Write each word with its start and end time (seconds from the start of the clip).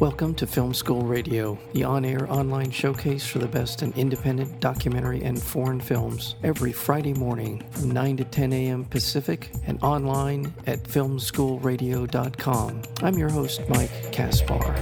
Welcome 0.00 0.34
to 0.34 0.46
Film 0.46 0.74
School 0.74 1.00
Radio, 1.00 1.58
the 1.72 1.84
on 1.84 2.04
air 2.04 2.30
online 2.30 2.70
showcase 2.70 3.26
for 3.26 3.38
the 3.38 3.48
best 3.48 3.82
in 3.82 3.94
independent 3.94 4.60
documentary 4.60 5.22
and 5.22 5.42
foreign 5.42 5.80
films, 5.80 6.34
every 6.42 6.70
Friday 6.70 7.14
morning 7.14 7.64
from 7.70 7.92
9 7.92 8.18
to 8.18 8.24
10 8.24 8.52
a.m. 8.52 8.84
Pacific 8.84 9.50
and 9.66 9.82
online 9.82 10.52
at 10.66 10.82
filmschoolradio.com. 10.82 12.82
I'm 13.02 13.14
your 13.14 13.30
host, 13.30 13.62
Mike 13.70 14.12
Kaspar. 14.12 14.76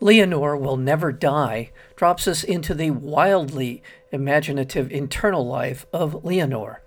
Leonor 0.00 0.56
Will 0.56 0.76
Never 0.76 1.12
Die 1.12 1.70
drops 1.94 2.26
us 2.26 2.42
into 2.42 2.74
the 2.74 2.90
wildly 2.90 3.84
imaginative 4.10 4.90
internal 4.90 5.46
life 5.46 5.86
of 5.92 6.24
Leonor, 6.24 6.82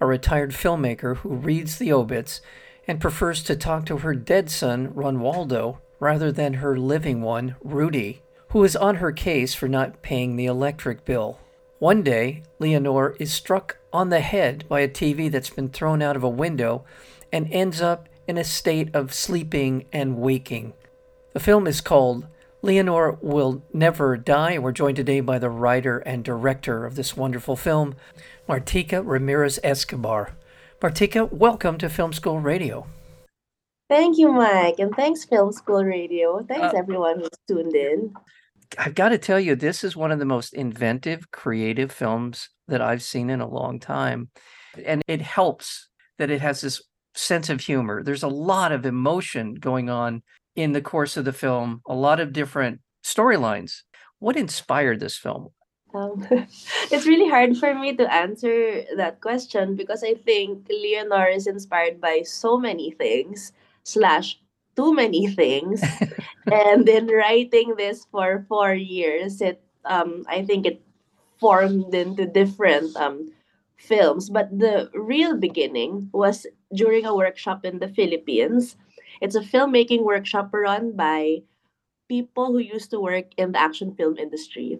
a 0.00 0.06
retired 0.06 0.52
filmmaker 0.52 1.16
who 1.18 1.30
reads 1.30 1.78
the 1.78 1.92
obits 1.92 2.40
and 2.86 3.00
prefers 3.00 3.42
to 3.42 3.56
talk 3.56 3.86
to 3.86 3.98
her 3.98 4.14
dead 4.14 4.50
son, 4.50 4.88
Ronaldo, 4.88 5.78
rather 5.98 6.30
than 6.30 6.54
her 6.54 6.78
living 6.78 7.22
one, 7.22 7.56
Rudy, 7.62 8.22
who 8.50 8.62
is 8.64 8.76
on 8.76 8.96
her 8.96 9.12
case 9.12 9.54
for 9.54 9.68
not 9.68 10.02
paying 10.02 10.36
the 10.36 10.46
electric 10.46 11.04
bill. 11.04 11.40
One 11.78 12.02
day, 12.02 12.42
Leonor 12.58 13.16
is 13.18 13.32
struck 13.32 13.78
on 13.92 14.08
the 14.08 14.20
head 14.20 14.64
by 14.68 14.80
a 14.80 14.88
TV 14.88 15.30
that's 15.30 15.50
been 15.50 15.68
thrown 15.68 16.00
out 16.00 16.16
of 16.16 16.22
a 16.22 16.28
window 16.28 16.84
and 17.32 17.52
ends 17.52 17.80
up 17.80 18.08
in 18.26 18.38
a 18.38 18.44
state 18.44 18.94
of 18.94 19.12
sleeping 19.12 19.84
and 19.92 20.16
waking. 20.16 20.72
The 21.32 21.40
film 21.40 21.66
is 21.66 21.80
called 21.80 22.26
Leonor 22.66 23.12
Will 23.22 23.62
Never 23.72 24.16
Die. 24.16 24.58
We're 24.58 24.72
joined 24.72 24.96
today 24.96 25.20
by 25.20 25.38
the 25.38 25.48
writer 25.48 25.98
and 25.98 26.24
director 26.24 26.84
of 26.84 26.96
this 26.96 27.16
wonderful 27.16 27.54
film, 27.54 27.94
Martika 28.48 29.06
Ramirez 29.06 29.60
Escobar. 29.62 30.36
Martika, 30.80 31.32
welcome 31.32 31.78
to 31.78 31.88
Film 31.88 32.12
School 32.12 32.40
Radio. 32.40 32.88
Thank 33.88 34.18
you, 34.18 34.32
Mike, 34.32 34.80
and 34.80 34.92
thanks, 34.96 35.24
Film 35.24 35.52
School 35.52 35.84
Radio. 35.84 36.44
Thanks, 36.48 36.74
uh, 36.74 36.76
everyone 36.76 37.20
who's 37.20 37.28
tuned 37.46 37.76
in. 37.76 38.12
I've 38.76 38.96
got 38.96 39.10
to 39.10 39.18
tell 39.18 39.38
you, 39.38 39.54
this 39.54 39.84
is 39.84 39.94
one 39.94 40.10
of 40.10 40.18
the 40.18 40.24
most 40.24 40.52
inventive, 40.52 41.30
creative 41.30 41.92
films 41.92 42.48
that 42.66 42.82
I've 42.82 43.02
seen 43.04 43.30
in 43.30 43.40
a 43.40 43.48
long 43.48 43.78
time. 43.78 44.30
And 44.84 45.04
it 45.06 45.22
helps 45.22 45.88
that 46.18 46.30
it 46.30 46.40
has 46.40 46.62
this 46.62 46.82
sense 47.14 47.48
of 47.48 47.60
humor. 47.60 48.02
There's 48.02 48.24
a 48.24 48.28
lot 48.28 48.72
of 48.72 48.84
emotion 48.84 49.54
going 49.54 49.88
on 49.88 50.24
in 50.56 50.72
the 50.72 50.80
course 50.80 51.16
of 51.16 51.24
the 51.24 51.32
film, 51.32 51.82
a 51.86 51.94
lot 51.94 52.18
of 52.18 52.32
different 52.32 52.80
storylines. 53.04 53.82
What 54.18 54.36
inspired 54.36 54.98
this 54.98 55.16
film? 55.16 55.50
Um, 55.94 56.26
it's 56.90 57.06
really 57.06 57.28
hard 57.28 57.56
for 57.56 57.74
me 57.74 57.94
to 57.96 58.12
answer 58.12 58.82
that 58.96 59.20
question 59.20 59.76
because 59.76 60.02
I 60.02 60.14
think 60.14 60.66
Leonor 60.68 61.28
is 61.28 61.46
inspired 61.46 62.00
by 62.00 62.22
so 62.24 62.58
many 62.58 62.90
things, 62.90 63.52
slash, 63.84 64.40
too 64.74 64.92
many 64.94 65.28
things. 65.28 65.84
and 66.52 66.88
in 66.88 67.06
writing 67.06 67.74
this 67.76 68.06
for 68.10 68.44
four 68.48 68.74
years, 68.74 69.40
it 69.40 69.62
um, 69.84 70.24
I 70.28 70.42
think 70.42 70.66
it 70.66 70.82
formed 71.38 71.94
into 71.94 72.26
different 72.26 72.96
um, 72.96 73.30
films. 73.76 74.28
But 74.30 74.50
the 74.50 74.90
real 74.94 75.36
beginning 75.36 76.10
was 76.12 76.46
during 76.74 77.06
a 77.06 77.14
workshop 77.14 77.64
in 77.64 77.78
the 77.78 77.88
Philippines 77.88 78.76
it's 79.20 79.34
a 79.34 79.40
filmmaking 79.40 80.02
workshop 80.02 80.50
run 80.52 80.96
by 80.96 81.42
people 82.08 82.52
who 82.52 82.58
used 82.58 82.90
to 82.90 83.00
work 83.00 83.32
in 83.36 83.52
the 83.52 83.60
action 83.60 83.94
film 83.94 84.16
industry. 84.16 84.78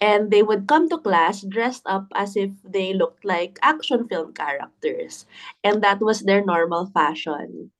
And 0.00 0.30
they 0.30 0.42
would 0.42 0.66
come 0.66 0.88
to 0.88 0.98
class 0.98 1.42
dressed 1.42 1.82
up 1.84 2.06
as 2.14 2.36
if 2.36 2.50
they 2.64 2.94
looked 2.94 3.24
like 3.24 3.58
action 3.60 4.08
film 4.08 4.32
characters. 4.32 5.26
And 5.62 5.82
that 5.82 6.00
was 6.00 6.20
their 6.20 6.44
normal 6.44 6.86
fashion. 6.86 7.70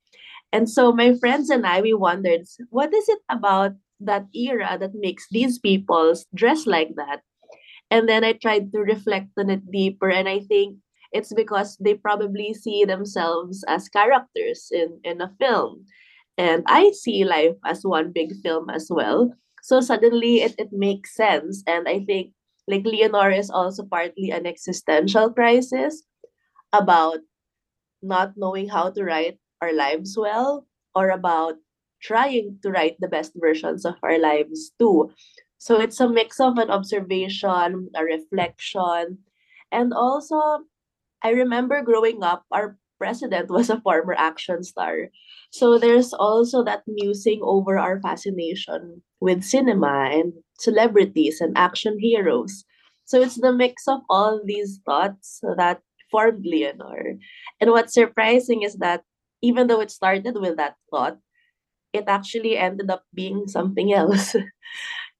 And 0.53 0.69
so 0.69 0.91
my 0.91 1.15
friends 1.15 1.49
and 1.49 1.65
I, 1.65 1.81
we 1.81 1.93
wondered, 1.93 2.45
what 2.69 2.93
is 2.93 3.09
it 3.09 3.19
about 3.29 3.73
that 4.01 4.27
era 4.35 4.77
that 4.79 4.93
makes 4.93 5.27
these 5.31 5.57
people 5.57 6.13
dress 6.35 6.67
like 6.67 6.95
that? 6.95 7.21
And 7.89 8.07
then 8.07 8.23
I 8.23 8.33
tried 8.33 8.71
to 8.71 8.79
reflect 8.79 9.29
on 9.37 9.49
it 9.49 9.71
deeper. 9.71 10.09
And 10.09 10.29
I 10.29 10.39
think 10.41 10.77
it's 11.11 11.33
because 11.33 11.77
they 11.77 11.93
probably 11.93 12.53
see 12.53 12.85
themselves 12.85 13.63
as 13.67 13.89
characters 13.89 14.69
in, 14.71 14.99
in 15.03 15.21
a 15.21 15.31
film. 15.39 15.85
And 16.37 16.63
I 16.67 16.91
see 16.91 17.23
life 17.25 17.55
as 17.65 17.83
one 17.83 18.11
big 18.11 18.33
film 18.41 18.69
as 18.69 18.87
well. 18.89 19.33
So 19.61 19.81
suddenly 19.81 20.41
it, 20.41 20.55
it 20.57 20.69
makes 20.71 21.15
sense. 21.15 21.63
And 21.67 21.87
I 21.87 21.99
think 22.05 22.33
like 22.67 22.85
Leonor 22.85 23.31
is 23.31 23.49
also 23.49 23.83
partly 23.83 24.31
an 24.31 24.45
existential 24.45 25.31
crisis 25.31 26.03
about 26.73 27.19
not 28.01 28.33
knowing 28.37 28.69
how 28.69 28.89
to 28.89 29.03
write 29.03 29.37
our 29.61 29.73
lives 29.73 30.17
well 30.17 30.65
or 30.95 31.09
about 31.09 31.55
trying 32.01 32.57
to 32.63 32.71
write 32.71 32.95
the 32.99 33.07
best 33.07 33.33
versions 33.35 33.85
of 33.85 33.95
our 34.01 34.17
lives 34.17 34.71
too. 34.79 35.11
So 35.57 35.79
it's 35.79 35.99
a 35.99 36.09
mix 36.09 36.39
of 36.39 36.57
an 36.57 36.71
observation, 36.71 37.89
a 37.95 38.03
reflection, 38.03 39.19
and 39.71 39.93
also 39.93 40.65
I 41.23 41.29
remember 41.31 41.81
growing 41.81 42.23
up, 42.23 42.45
our 42.51 42.77
president 42.97 43.49
was 43.49 43.69
a 43.69 43.81
former 43.81 44.13
action 44.17 44.63
star. 44.63 45.09
So 45.51 45.77
there's 45.77 46.13
also 46.13 46.63
that 46.63 46.83
musing 46.87 47.41
over 47.43 47.77
our 47.77 47.99
fascination 48.01 49.01
with 49.19 49.43
cinema 49.43 50.09
and 50.11 50.33
celebrities 50.59 51.41
and 51.41 51.57
action 51.57 51.97
heroes. 51.99 52.65
So 53.05 53.21
it's 53.21 53.39
the 53.39 53.51
mix 53.51 53.87
of 53.87 54.01
all 54.09 54.41
these 54.45 54.79
thoughts 54.85 55.41
that 55.57 55.81
formed 56.11 56.45
Leonor. 56.45 57.17
And 57.59 57.71
what's 57.71 57.93
surprising 57.93 58.61
is 58.63 58.75
that 58.77 59.03
even 59.41 59.67
though 59.67 59.81
it 59.81 59.91
started 59.91 60.37
with 60.37 60.57
that 60.57 60.75
thought, 60.91 61.17
it 61.93 62.05
actually 62.07 62.57
ended 62.57 62.89
up 62.89 63.03
being 63.13 63.47
something 63.47 63.93
else. 63.93 64.35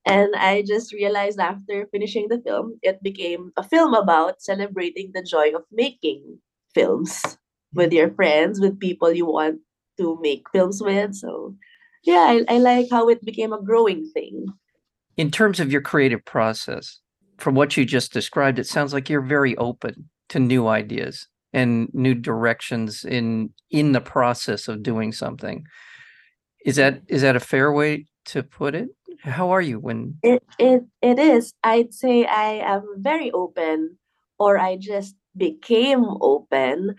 And 0.05 0.35
I 0.35 0.63
just 0.63 0.93
realized 0.93 1.39
after 1.39 1.87
finishing 1.91 2.27
the 2.27 2.41
film, 2.41 2.79
it 2.81 3.03
became 3.03 3.51
a 3.55 3.63
film 3.63 3.93
about 3.93 4.41
celebrating 4.41 5.11
the 5.13 5.23
joy 5.23 5.51
of 5.55 5.63
making 5.71 6.39
films 6.73 7.21
with 7.73 7.93
your 7.93 8.07
mm-hmm. 8.07 8.15
friends, 8.15 8.59
with 8.59 8.79
people 8.79 9.11
you 9.11 9.25
want 9.25 9.59
to 9.97 10.17
make 10.21 10.43
films 10.51 10.81
with. 10.81 11.15
So, 11.15 11.55
yeah, 12.03 12.41
I, 12.49 12.55
I 12.55 12.57
like 12.57 12.87
how 12.89 13.09
it 13.09 13.23
became 13.23 13.53
a 13.53 13.61
growing 13.61 14.09
thing. 14.13 14.47
In 15.17 15.29
terms 15.29 15.59
of 15.59 15.71
your 15.71 15.81
creative 15.81 16.25
process, 16.25 16.99
from 17.37 17.55
what 17.55 17.75
you 17.77 17.85
just 17.85 18.13
described, 18.13 18.59
it 18.59 18.67
sounds 18.67 18.93
like 18.93 19.09
you're 19.09 19.21
very 19.21 19.55
open 19.57 20.09
to 20.29 20.39
new 20.39 20.67
ideas 20.67 21.27
and 21.53 21.89
new 21.93 22.13
directions 22.13 23.03
in 23.03 23.51
in 23.69 23.91
the 23.91 24.01
process 24.01 24.67
of 24.67 24.83
doing 24.83 25.11
something. 25.11 25.65
Is 26.65 26.77
that 26.77 27.01
is 27.07 27.21
that 27.21 27.35
a 27.35 27.39
fair 27.39 27.71
way 27.71 28.05
to 28.25 28.43
put 28.43 28.75
it? 28.75 28.89
How 29.23 29.51
are 29.51 29.61
you 29.61 29.79
when 29.79 30.17
it 30.23 30.43
it, 30.57 30.83
it 31.01 31.19
is. 31.19 31.53
I'd 31.63 31.93
say 31.93 32.25
I 32.25 32.61
am 32.65 32.83
very 32.97 33.31
open 33.31 33.97
or 34.39 34.57
I 34.57 34.77
just 34.77 35.15
became 35.37 36.05
open. 36.21 36.95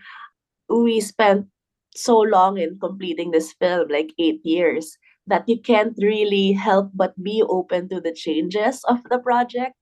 We 0.69 1.01
spent 1.01 1.47
so 1.95 2.19
long 2.19 2.57
in 2.57 2.79
completing 2.79 3.31
this 3.31 3.53
film, 3.53 3.89
like 3.89 4.13
eight 4.19 4.41
years, 4.43 4.97
that 5.27 5.47
you 5.47 5.59
can't 5.61 5.93
really 5.97 6.53
help 6.53 6.91
but 6.93 7.13
be 7.21 7.43
open 7.47 7.89
to 7.89 8.01
the 8.01 8.13
changes 8.13 8.83
of 8.85 9.03
the 9.09 9.19
project. 9.19 9.75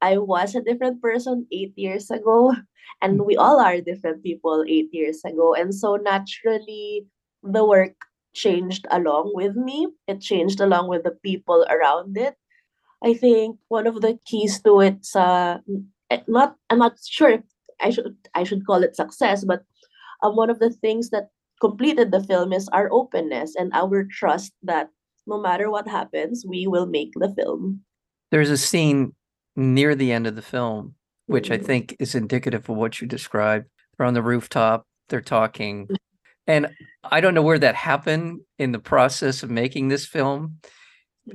I 0.00 0.18
was 0.18 0.54
a 0.54 0.62
different 0.62 1.02
person 1.02 1.46
eight 1.52 1.74
years 1.76 2.10
ago, 2.10 2.54
and 3.02 3.22
we 3.22 3.36
all 3.36 3.60
are 3.60 3.80
different 3.80 4.22
people 4.22 4.64
eight 4.68 4.90
years 4.92 5.20
ago. 5.24 5.54
And 5.54 5.74
so 5.74 5.96
naturally, 5.96 7.06
the 7.42 7.64
work 7.64 7.96
changed 8.38 8.86
along 8.90 9.32
with 9.34 9.56
me. 9.56 9.88
It 10.06 10.20
changed 10.20 10.60
along 10.60 10.88
with 10.88 11.02
the 11.02 11.16
people 11.26 11.66
around 11.68 12.16
it. 12.16 12.38
I 13.02 13.14
think 13.14 13.58
one 13.68 13.86
of 13.86 14.00
the 14.00 14.18
keys 14.26 14.62
to 14.62 14.80
it's 14.80 15.14
uh, 15.14 15.58
not 16.26 16.54
I'm 16.70 16.78
not 16.78 16.98
sure 17.02 17.42
I 17.80 17.90
should 17.90 18.14
I 18.34 18.44
should 18.44 18.66
call 18.66 18.82
it 18.82 18.94
success, 18.94 19.44
but 19.44 19.62
um, 20.22 20.36
one 20.36 20.50
of 20.50 20.58
the 20.58 20.70
things 20.70 21.10
that 21.10 21.30
completed 21.60 22.10
the 22.10 22.22
film 22.22 22.52
is 22.52 22.68
our 22.70 22.88
openness 22.92 23.54
and 23.58 23.70
our 23.74 24.06
trust 24.06 24.52
that 24.62 24.90
no 25.26 25.40
matter 25.40 25.70
what 25.70 25.86
happens, 25.86 26.44
we 26.46 26.66
will 26.66 26.86
make 26.86 27.12
the 27.14 27.34
film. 27.34 27.82
There's 28.30 28.50
a 28.50 28.56
scene 28.56 29.14
near 29.54 29.94
the 29.94 30.12
end 30.12 30.26
of 30.26 30.36
the 30.36 30.42
film, 30.42 30.94
which 31.26 31.50
mm-hmm. 31.50 31.62
I 31.62 31.66
think 31.66 31.96
is 31.98 32.14
indicative 32.14 32.68
of 32.68 32.76
what 32.76 33.00
you 33.00 33.06
described. 33.06 33.66
They're 33.96 34.06
on 34.06 34.14
the 34.14 34.22
rooftop, 34.22 34.86
they're 35.08 35.20
talking, 35.20 35.88
and 36.48 36.74
I 37.04 37.20
don't 37.20 37.34
know 37.34 37.42
where 37.42 37.58
that 37.58 37.74
happened 37.74 38.40
in 38.58 38.72
the 38.72 38.78
process 38.78 39.42
of 39.42 39.50
making 39.50 39.88
this 39.88 40.06
film. 40.06 40.58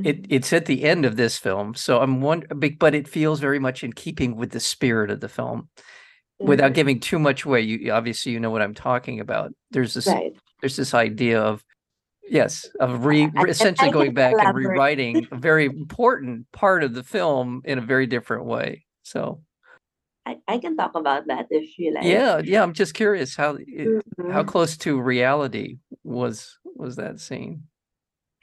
It 0.03 0.23
mm-hmm. 0.23 0.33
it's 0.33 0.51
at 0.51 0.65
the 0.65 0.83
end 0.83 1.05
of 1.05 1.15
this 1.15 1.37
film, 1.37 1.75
so 1.75 2.01
I'm 2.01 2.19
wondering, 2.19 2.75
but 2.79 2.95
it 2.95 3.07
feels 3.07 3.39
very 3.39 3.59
much 3.59 3.83
in 3.83 3.93
keeping 3.93 4.35
with 4.35 4.49
the 4.49 4.59
spirit 4.59 5.11
of 5.11 5.19
the 5.19 5.29
film, 5.29 5.69
without 6.39 6.67
mm-hmm. 6.67 6.73
giving 6.73 6.99
too 6.99 7.19
much 7.19 7.45
away. 7.45 7.61
You 7.61 7.91
obviously 7.91 8.31
you 8.31 8.39
know 8.39 8.49
what 8.49 8.63
I'm 8.63 8.73
talking 8.73 9.19
about. 9.19 9.53
There's 9.69 9.93
this 9.93 10.07
right. 10.07 10.33
there's 10.61 10.75
this 10.75 10.95
idea 10.95 11.39
of 11.39 11.63
yes 12.27 12.67
of 12.79 13.05
re, 13.05 13.29
essentially 13.47 13.91
going 13.91 14.15
back 14.15 14.33
and 14.39 14.55
rewriting 14.55 15.27
a 15.31 15.35
very 15.35 15.65
important 15.65 16.51
part 16.51 16.83
of 16.83 16.95
the 16.95 17.03
film 17.03 17.61
in 17.63 17.77
a 17.77 17.81
very 17.81 18.07
different 18.07 18.45
way. 18.45 18.85
So 19.03 19.43
I, 20.25 20.37
I 20.47 20.57
can 20.57 20.77
talk 20.77 20.95
about 20.95 21.27
that 21.27 21.47
if 21.49 21.77
you 21.77 21.93
like. 21.93 22.05
Yeah, 22.05 22.39
yeah. 22.43 22.63
I'm 22.63 22.73
just 22.73 22.93
curious 22.93 23.35
how 23.35 23.57
it, 23.59 24.03
how 24.31 24.43
Mhm. 24.43 24.47
close 24.47 24.77
to 24.77 24.99
reality 25.01 25.79
was 26.03 26.57
was 26.75 26.95
that 26.95 27.19
scene? 27.19 27.63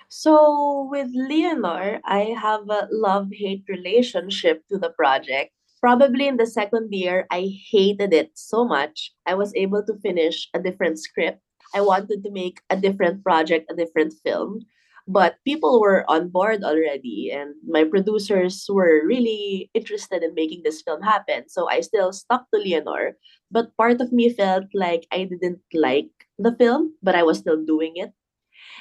So 0.08 0.88
with 0.90 1.08
Leonor, 1.14 2.00
I 2.04 2.34
have 2.36 2.68
a 2.68 2.88
love-hate 2.90 3.64
relationship 3.68 4.66
to 4.68 4.76
the 4.78 4.90
project. 4.90 5.52
Probably 5.80 6.26
in 6.28 6.36
the 6.36 6.46
second 6.46 6.92
year, 6.92 7.26
I 7.30 7.48
hated 7.70 8.12
it 8.12 8.32
so 8.34 8.64
much. 8.64 9.14
I 9.24 9.34
was 9.34 9.54
able 9.54 9.82
to 9.86 9.94
finish 10.02 10.48
a 10.52 10.60
different 10.60 10.98
script. 10.98 11.40
I 11.74 11.80
wanted 11.80 12.24
to 12.24 12.30
make 12.30 12.60
a 12.68 12.76
different 12.76 13.22
project, 13.22 13.70
a 13.70 13.76
different 13.76 14.12
film. 14.24 14.60
But 15.08 15.36
people 15.44 15.80
were 15.80 16.04
on 16.08 16.28
board 16.28 16.62
already, 16.64 17.30
and 17.32 17.54
my 17.66 17.84
producers 17.84 18.66
were 18.68 19.06
really 19.06 19.70
interested 19.74 20.22
in 20.22 20.34
making 20.34 20.62
this 20.64 20.82
film 20.82 21.02
happen. 21.02 21.48
So 21.48 21.68
I 21.68 21.80
still 21.80 22.12
stuck 22.12 22.46
to 22.52 22.60
Leonor. 22.60 23.16
But 23.50 23.76
part 23.76 24.00
of 24.00 24.12
me 24.12 24.30
felt 24.30 24.66
like 24.74 25.06
I 25.12 25.24
didn't 25.24 25.60
like 25.74 26.10
the 26.38 26.54
film, 26.54 26.94
but 27.02 27.14
I 27.14 27.22
was 27.24 27.38
still 27.38 27.62
doing 27.64 27.96
it 27.96 28.12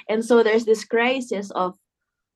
and 0.08 0.24
so 0.24 0.42
there's 0.42 0.64
this 0.64 0.84
crisis 0.84 1.50
of 1.52 1.74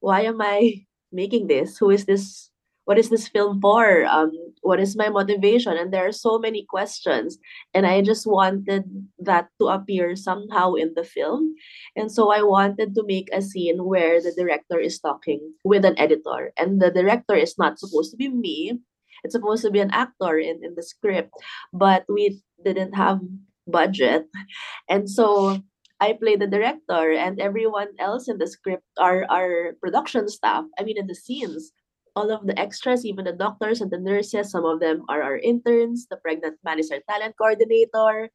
why 0.01 0.23
am 0.23 0.41
I 0.41 0.85
making 1.13 1.47
this? 1.47 1.79
Who 1.79 1.91
is 1.91 2.05
this? 2.07 2.51
What 2.85 2.99
is 2.99 3.09
this 3.09 3.29
film 3.29 3.61
for? 3.61 4.05
Um, 4.07 4.33
what 4.61 4.81
is 4.81 4.97
my 4.97 5.09
motivation? 5.09 5.77
And 5.77 5.93
there 5.93 6.07
are 6.07 6.13
so 6.13 6.39
many 6.39 6.65
questions. 6.69 7.39
And 7.73 7.87
I 7.87 8.03
just 8.03 8.27
wanted 8.27 8.85
that 9.19 9.49
to 9.61 9.69
appear 9.69 10.17
somehow 10.17 10.75
in 10.75 10.93
the 10.95 11.05
film. 11.05 11.55
And 11.97 12.11
so 12.11 12.31
I 12.31 12.43
wanted 12.43 12.95
to 12.95 13.05
make 13.07 13.29
a 13.33 13.43
scene 13.43 13.85
where 13.85 14.21
the 14.21 14.33
director 14.33 14.79
is 14.79 14.99
talking 14.99 15.41
with 15.65 15.85
an 15.85 15.99
editor. 15.99 16.53
And 16.59 16.81
the 16.81 16.91
director 16.91 17.35
is 17.35 17.57
not 17.59 17.79
supposed 17.79 18.11
to 18.13 18.17
be 18.17 18.29
me. 18.29 18.81
It's 19.23 19.35
supposed 19.35 19.65
to 19.65 19.71
be 19.71 19.81
an 19.81 19.91
actor 19.93 20.39
in, 20.39 20.65
in 20.65 20.75
the 20.75 20.83
script. 20.83 21.33
But 21.73 22.05
we 22.09 22.41
didn't 22.65 22.95
have 22.95 23.21
budget. 23.67 24.27
And 24.89 25.09
so 25.09 25.61
I 26.01 26.13
play 26.13 26.37
the 26.37 26.47
director 26.47 27.13
and 27.13 27.41
everyone 27.41 27.89
else 27.99 28.29
in 28.29 28.37
the 28.37 28.47
script 28.47 28.85
are 28.99 29.25
our 29.31 29.73
production 29.81 30.29
staff. 30.29 30.65
I 30.79 30.85
mean 30.85 30.99
in 30.99 31.07
the 31.07 31.15
scenes. 31.15 31.73
All 32.17 32.31
of 32.31 32.47
the 32.47 32.59
extras, 32.59 33.05
even 33.05 33.25
the 33.25 33.33
doctors 33.33 33.81
and 33.81 33.91
the 33.91 33.99
nurses, 33.99 34.51
some 34.51 34.65
of 34.65 34.81
them 34.81 35.03
are 35.09 35.23
our 35.23 35.37
interns. 35.39 36.07
The 36.09 36.17
pregnant 36.17 36.59
man 36.65 36.79
is 36.79 36.91
our 36.91 37.01
talent 37.11 37.35
coordinator. 37.37 38.31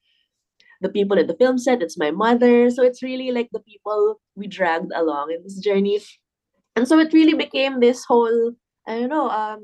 The 0.82 0.90
people 0.90 1.18
in 1.18 1.28
the 1.28 1.36
film 1.36 1.58
set, 1.58 1.82
it's 1.82 1.98
my 1.98 2.12
mother. 2.12 2.70
So 2.70 2.84
it's 2.84 3.04
really 3.04 3.32
like 3.32 3.50
the 3.52 3.60
people 3.62 4.20
we 4.36 4.48
dragged 4.48 4.92
along 4.96 5.32
in 5.32 5.44
this 5.44 5.60
journey. 5.60 6.00
And 6.76 6.88
so 6.88 7.00
it 7.00 7.14
really 7.14 7.34
became 7.34 7.80
this 7.80 8.06
whole, 8.06 8.54
I 8.88 9.00
don't 9.00 9.10
know, 9.10 9.30
um, 9.30 9.64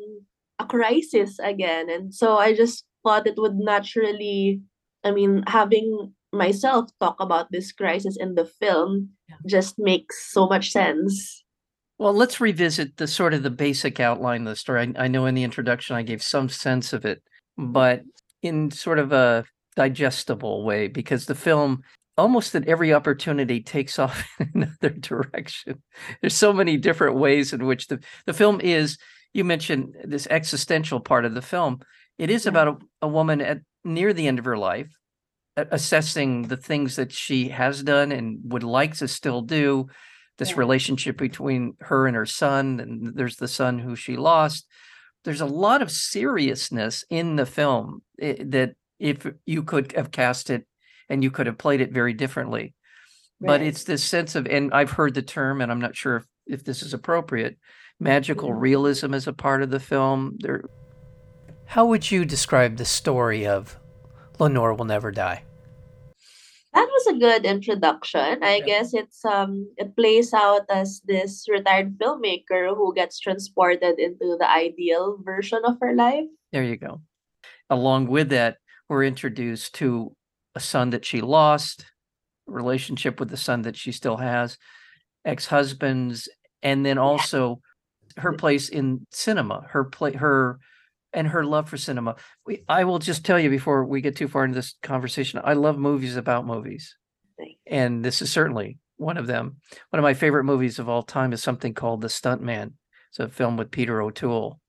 a 0.59 0.65
crisis 0.65 1.39
again. 1.39 1.89
And 1.89 2.13
so 2.13 2.37
I 2.37 2.53
just 2.53 2.85
thought 3.03 3.27
it 3.27 3.37
would 3.37 3.55
naturally, 3.55 4.61
I 5.03 5.11
mean, 5.11 5.43
having 5.47 6.11
myself 6.33 6.89
talk 6.99 7.15
about 7.19 7.51
this 7.51 7.71
crisis 7.71 8.17
in 8.17 8.35
the 8.35 8.45
film 8.45 9.11
Yeah. 9.29 9.37
just 9.47 9.79
makes 9.79 10.31
so 10.33 10.47
much 10.47 10.71
sense. 10.71 11.44
Well, 11.97 12.13
let's 12.13 12.41
revisit 12.41 12.97
the 12.97 13.07
sort 13.07 13.33
of 13.33 13.43
the 13.43 13.49
basic 13.49 13.99
outline 13.99 14.41
of 14.41 14.47
the 14.47 14.55
story. 14.55 14.93
I, 14.97 15.05
I 15.05 15.07
know 15.07 15.25
in 15.25 15.35
the 15.35 15.43
introduction 15.43 15.95
I 15.95 16.01
gave 16.03 16.21
some 16.21 16.49
sense 16.49 16.91
of 16.91 17.05
it, 17.05 17.23
but 17.57 18.01
in 18.41 18.69
sort 18.71 18.99
of 18.99 19.13
a 19.13 19.45
digestible 19.75 20.65
way, 20.65 20.87
because 20.87 21.25
the 21.25 21.35
film 21.35 21.83
almost 22.17 22.55
at 22.55 22.67
every 22.67 22.93
opportunity 22.93 23.61
takes 23.61 23.97
off 23.99 24.27
in 24.39 24.49
another 24.63 24.89
direction. 24.89 25.81
There's 26.21 26.35
so 26.35 26.53
many 26.53 26.77
different 26.77 27.15
ways 27.15 27.53
in 27.53 27.65
which 27.65 27.87
the, 27.87 27.99
the 28.25 28.33
film 28.33 28.59
is, 28.61 28.97
you 29.33 29.43
mentioned 29.43 29.95
this 30.03 30.27
existential 30.29 30.99
part 30.99 31.25
of 31.25 31.33
the 31.33 31.41
film. 31.41 31.79
It 32.17 32.29
is 32.29 32.45
Yeah. 32.45 32.49
about 32.49 32.67
a, 32.67 32.77
a 33.03 33.07
woman 33.07 33.41
at 33.41 33.59
near 33.83 34.13
the 34.13 34.27
end 34.27 34.39
of 34.39 34.45
her 34.45 34.57
life, 34.57 34.91
assessing 35.55 36.43
the 36.43 36.57
things 36.57 36.97
that 36.97 37.11
she 37.11 37.49
has 37.49 37.83
done 37.83 38.11
and 38.11 38.39
would 38.43 38.63
like 38.63 38.95
to 38.97 39.07
still 39.07 39.41
do 39.41 39.87
this 40.37 40.51
Yeah. 40.51 40.59
relationship 40.59 41.17
between 41.17 41.75
her 41.81 42.07
and 42.07 42.15
her 42.15 42.25
son 42.25 42.79
and 42.79 43.15
there's 43.15 43.37
the 43.37 43.47
son 43.47 43.79
who 43.79 43.95
she 43.95 44.17
lost. 44.17 44.67
There's 45.23 45.41
a 45.41 45.45
lot 45.45 45.81
of 45.81 45.89
seriousness 45.91 47.03
in 47.09 47.35
the 47.35 47.45
film 47.45 48.01
that 48.17 48.75
if 48.99 49.25
you 49.45 49.63
could 49.63 49.91
have 49.93 50.11
cast 50.11 50.49
it 50.49 50.65
and 51.09 51.23
you 51.23 51.31
could 51.31 51.47
have 51.47 51.57
played 51.57 51.81
it 51.81 51.91
very 51.91 52.13
differently. 52.13 52.73
But 53.41 53.61
it's 53.61 53.83
this 53.83 54.03
sense 54.03 54.33
of 54.35 54.47
and 54.47 54.73
i've 54.73 54.91
heard 54.91 55.13
the 55.13 55.21
term 55.21 55.61
and 55.61 55.69
i'm 55.71 55.81
not 55.81 55.95
sure 55.95 56.15
if, 56.17 56.25
if 56.47 56.63
this 56.63 56.81
is 56.81 56.93
appropriate 56.93 57.57
magical 57.99 58.49
Mhm. 58.49 58.61
realism 58.61 59.13
is 59.13 59.27
a 59.27 59.33
part 59.33 59.61
of 59.61 59.69
the 59.69 59.79
film. 59.79 60.37
There 60.39 60.63
how 61.67 61.85
would 61.87 62.09
you 62.11 62.23
describe 62.25 62.77
the 62.77 62.85
story 62.85 63.45
of 63.45 63.77
lenore 64.39 64.73
will 64.73 64.85
never 64.85 65.11
die 65.11 65.43
That 66.75 66.89
was 66.91 67.07
a 67.07 67.17
good 67.17 67.45
introduction. 67.45 68.43
I 68.43 68.57
Yeah. 68.57 68.65
guess 68.65 68.93
it's 68.93 69.23
um 69.23 69.71
it 69.77 69.95
plays 69.95 70.33
out 70.33 70.67
as 70.69 71.01
this 71.07 71.47
retired 71.47 71.97
filmmaker 71.97 72.75
who 72.75 72.93
gets 72.93 73.17
transported 73.19 73.97
into 73.97 74.35
the 74.37 74.49
ideal 74.49 75.17
version 75.23 75.63
of 75.63 75.79
her 75.79 75.95
life. 75.95 76.27
There 76.51 76.63
you 76.63 76.75
go. 76.75 77.01
Along 77.69 78.07
with 78.07 78.29
that, 78.29 78.57
we're 78.89 79.05
introduced 79.05 79.73
to 79.75 80.15
a 80.53 80.59
son 80.59 80.91
that 80.91 81.05
she 81.05 81.21
lost, 81.21 81.85
relationship 82.45 83.19
with 83.19 83.29
the 83.29 83.37
son 83.37 83.63
that 83.63 83.75
she 83.75 83.91
still 83.91 84.17
has, 84.17 84.57
ex-husbands, 85.23 86.29
and 86.61 86.85
then 86.85 86.97
also 86.97 87.61
her 88.17 88.33
place 88.33 88.69
in 88.69 89.07
cinema, 89.11 89.65
her 89.71 89.83
play 89.85 90.13
her 90.13 90.59
and 91.15 91.29
her 91.29 91.43
love 91.43 91.67
for 91.69 91.77
cinema. 91.77 92.15
We, 92.45 92.63
I 92.69 92.83
will 92.83 92.99
just 92.99 93.25
tell 93.25 93.39
you 93.39 93.49
before 93.49 93.85
we 93.85 94.01
get 94.01 94.15
too 94.15 94.27
far 94.27 94.45
into 94.45 94.55
this 94.55 94.75
conversation, 94.83 95.41
I 95.43 95.53
love 95.53 95.79
movies 95.79 96.17
about 96.17 96.45
movies. 96.45 96.95
And 97.65 98.05
this 98.05 98.21
is 98.21 98.31
certainly 98.31 98.77
one 98.97 99.17
of 99.17 99.25
them. 99.25 99.57
One 99.89 99.99
of 99.99 100.03
my 100.03 100.13
favorite 100.13 100.43
movies 100.43 100.77
of 100.77 100.87
all 100.87 101.03
time 101.03 101.33
is 101.33 101.41
something 101.41 101.73
called 101.73 102.01
The 102.01 102.07
Stuntman. 102.09 102.73
It's 103.09 103.19
a 103.19 103.29
film 103.29 103.57
with 103.57 103.71
Peter 103.71 104.01
O'Toole, 104.01 104.59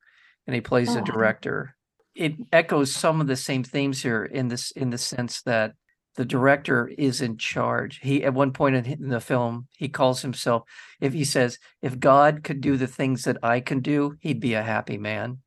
and 0.47 0.55
he 0.55 0.61
plays 0.61 0.97
Oh. 0.97 1.05
director. 1.05 1.77
It 2.15 2.35
echoes 2.53 2.95
some 2.95 3.21
of 3.21 3.27
the 3.27 3.37
same 3.37 3.63
themes 3.63 4.03
here 4.03 4.25
in 4.25 4.49
this 4.49 4.71
in 4.71 4.91
the 4.91 4.99
sense 4.99 5.43
that 5.43 5.75
the 6.15 6.25
director 6.25 6.89
is 6.89 7.21
in 7.21 7.37
charge. 7.37 8.01
He 8.03 8.25
at 8.25 8.33
one 8.33 8.53
point 8.53 8.87
in 8.87 9.09
the 9.09 9.21
film, 9.21 9.69
he 9.77 9.89
calls 9.89 10.23
himself 10.23 10.63
if 11.01 11.13
he 11.13 11.25
says, 11.25 11.59
if 11.83 12.01
God 12.01 12.43
could 12.43 12.61
do 12.63 12.77
the 12.77 12.87
things 12.87 13.25
that 13.25 13.37
I 13.43 13.61
can 13.61 13.81
do, 13.81 14.17
he'd 14.21 14.41
be 14.41 14.55
a 14.55 14.63
happy 14.63 14.97
man. 14.97 15.39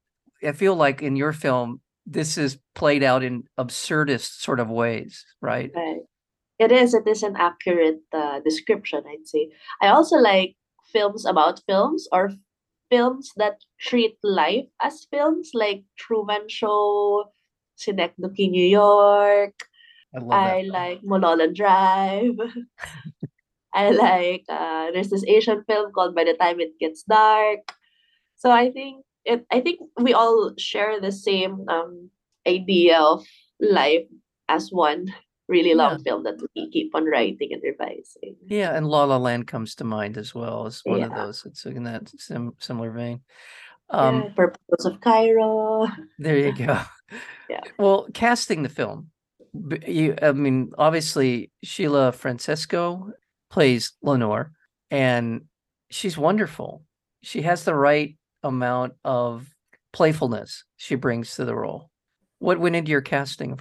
I 0.44 0.51
feel 0.53 0.75
like 0.75 1.01
in 1.01 1.15
your 1.15 1.33
film, 1.33 1.81
this 2.05 2.38
is 2.38 2.58
played 2.75 3.03
out 3.03 3.24
in 3.24 3.43
absurdist 3.58 4.41
sort 4.41 4.60
of 4.60 4.69
ways, 4.69 5.25
right? 5.41 5.72
Right. 5.75 6.01
It 6.60 6.72
is. 6.72 6.93
It 6.93 7.08
is 7.08 7.24
an 7.24 7.36
accurate 7.38 8.01
uh, 8.12 8.41
description, 8.41 9.03
I'd 9.08 9.27
say. 9.27 9.50
I 9.81 9.88
also 9.88 10.17
like 10.17 10.55
films 10.91 11.25
about 11.25 11.62
films 11.67 12.08
or 12.12 12.31
films 12.89 13.31
that 13.38 13.62
treat 13.79 14.17
life 14.24 14.65
as 14.81 15.08
films, 15.10 15.51
like 15.53 15.84
Truman 15.98 16.50
Show, 16.50 17.31
Synecdoche, 17.75 18.50
New 18.50 18.65
York. 18.65 19.55
I 20.13 20.19
love 20.19 20.31
I 20.31 20.62
like 20.63 21.00
Mulholland 21.03 21.55
Drive. 21.55 22.36
I 23.74 23.91
like 23.91 24.43
uh, 24.50 24.91
there's 24.91 25.10
this 25.10 25.24
Asian 25.25 25.63
film 25.63 25.91
called 25.93 26.15
By 26.15 26.24
the 26.24 26.34
Time 26.34 26.60
It 26.60 26.79
Gets 26.79 27.03
Dark. 27.03 27.60
So 28.36 28.51
I 28.51 28.72
think 28.72 29.05
it. 29.25 29.45
I 29.51 29.59
think 29.61 29.79
we 29.99 30.13
all 30.13 30.53
share 30.57 30.99
the 31.01 31.11
same 31.11 31.65
um 31.69 32.09
idea 32.47 32.99
of 32.99 33.25
life 33.59 34.05
as 34.47 34.69
one 34.71 35.13
really 35.47 35.69
Yeah. 35.69 35.75
long 35.89 36.03
film 36.03 36.23
that 36.23 36.38
we 36.55 36.69
keep 36.71 36.93
on 36.95 37.05
writing 37.05 37.53
and 37.53 37.61
revising. 37.63 38.35
Yeah, 38.45 38.75
and 38.75 38.88
La 38.88 39.03
La 39.05 39.17
Land 39.17 39.47
comes 39.47 39.75
to 39.75 39.83
mind 39.83 40.17
as 40.17 40.33
well 40.35 40.65
as 40.67 40.81
one 40.85 41.03
of 41.03 41.13
those. 41.13 41.45
It's 41.45 41.65
in 41.65 41.83
that 41.83 42.09
sim- 42.17 42.53
similar 42.59 42.91
vein. 42.91 43.21
Yeah, 43.91 44.07
Um, 44.07 44.33
Purple 44.35 44.61
Rose 44.69 44.85
of 44.85 45.01
Cairo. 45.01 45.88
there 46.19 46.38
you 46.38 46.53
go. 46.67 46.77
Yeah. 47.49 47.61
Well, 47.79 48.07
casting 48.13 48.61
the 48.61 48.69
film, 48.69 49.09
you, 49.88 50.13
I 50.21 50.31
mean, 50.33 50.71
obviously 50.77 51.49
Sheila 51.63 52.11
Francisco 52.11 53.11
plays 53.49 53.93
Lenore, 54.03 54.51
and 54.91 55.45
she's 55.89 56.15
wonderful. 56.15 56.83
She 57.23 57.41
has 57.41 57.63
the 57.65 57.73
right 57.73 58.15
amount 58.43 58.93
of 59.03 59.53
playfulness 59.91 60.63
she 60.77 60.96
brings 60.96 61.36
to 61.36 61.46
the 61.46 61.55
role. 61.55 61.89
What 62.39 62.60
went 62.60 62.75
into 62.75 62.91
your 62.91 63.01
casting? 63.01 63.60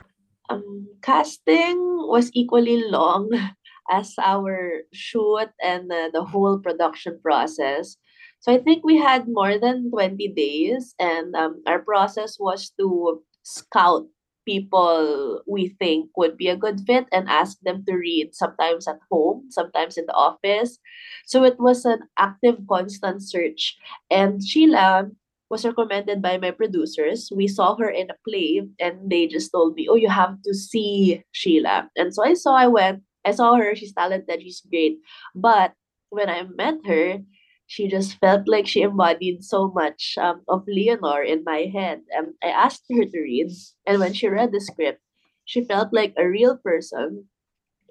Um, 0.51 0.89
casting 1.03 1.79
was 2.09 2.31
equally 2.33 2.83
long 2.85 3.31
as 3.91 4.15
our 4.23 4.83
shoot 4.93 5.49
and 5.63 5.91
uh, 5.91 6.11
the 6.13 6.25
whole 6.25 6.59
production 6.59 7.19
process. 7.23 7.97
So 8.41 8.53
I 8.53 8.59
think 8.59 8.85
we 8.85 8.97
had 8.97 9.27
more 9.27 9.59
than 9.59 9.91
20 9.91 10.29
days, 10.29 10.95
and 10.99 11.35
um, 11.35 11.63
our 11.67 11.81
process 11.81 12.37
was 12.39 12.71
to 12.79 13.21
scout 13.43 14.07
people 14.49 15.43
we 15.45 15.77
think 15.77 16.09
would 16.17 16.41
be 16.41 16.49
a 16.49 16.57
good 16.57 16.81
fit 16.89 17.05
and 17.13 17.29
ask 17.29 17.61
them 17.61 17.85
to 17.85 17.93
read, 17.93 18.33
sometimes 18.33 18.89
at 18.89 18.97
home, 19.13 19.45
sometimes 19.53 20.01
in 20.01 20.07
the 20.09 20.17
office. 20.17 20.81
So 21.27 21.45
it 21.45 21.61
was 21.61 21.85
an 21.85 22.09
active, 22.17 22.57
constant 22.65 23.21
search. 23.21 23.77
And 24.11 24.41
Sheila 24.41 25.13
was 25.51 25.69
recommended 25.69 26.23
by 26.25 26.39
my 26.39 26.51
producers. 26.51 27.29
We 27.29 27.47
saw 27.49 27.77
her 27.77 27.93
in 27.93 28.09
a 28.09 28.17
play 28.25 28.65
and 28.81 29.11
they 29.11 29.27
just 29.29 29.53
told 29.53 29.75
me, 29.77 29.87
Oh, 29.89 30.01
you 30.01 30.09
have 30.09 30.41
to 30.49 30.55
see 30.55 31.23
Sheila. 31.33 31.91
And 31.97 32.15
so 32.15 32.25
I 32.25 32.33
saw, 32.33 32.57
I 32.57 32.69
went, 32.69 33.05
I 33.25 33.33
saw 33.33 33.55
her, 33.57 33.77
she's 33.77 33.93
talented, 33.93 34.41
she's 34.41 34.65
great. 34.65 34.97
But 35.35 35.73
when 36.09 36.31
I 36.33 36.49
met 36.57 36.81
her, 36.87 37.21
she 37.69 37.87
just 37.87 38.17
felt 38.17 38.49
like 38.49 38.67
she 38.67 38.81
embodied 38.81 39.45
so 39.45 39.69
much 39.69 40.17
um, 40.17 40.41
of 40.49 40.65
Leonor 40.67 41.23
in 41.23 41.45
my 41.45 41.69
head. 41.71 42.01
And 42.17 42.33
I 42.43 42.49
asked 42.49 42.85
her 42.91 43.05
to 43.05 43.21
read, 43.21 43.53
and 43.87 44.01
when 44.01 44.15
she 44.15 44.27
read 44.27 44.53
the 44.53 44.61
script, 44.61 45.05
she 45.45 45.63
felt 45.65 45.93
like 45.93 46.15
a 46.17 46.27
real 46.27 46.57
person. 46.57 47.29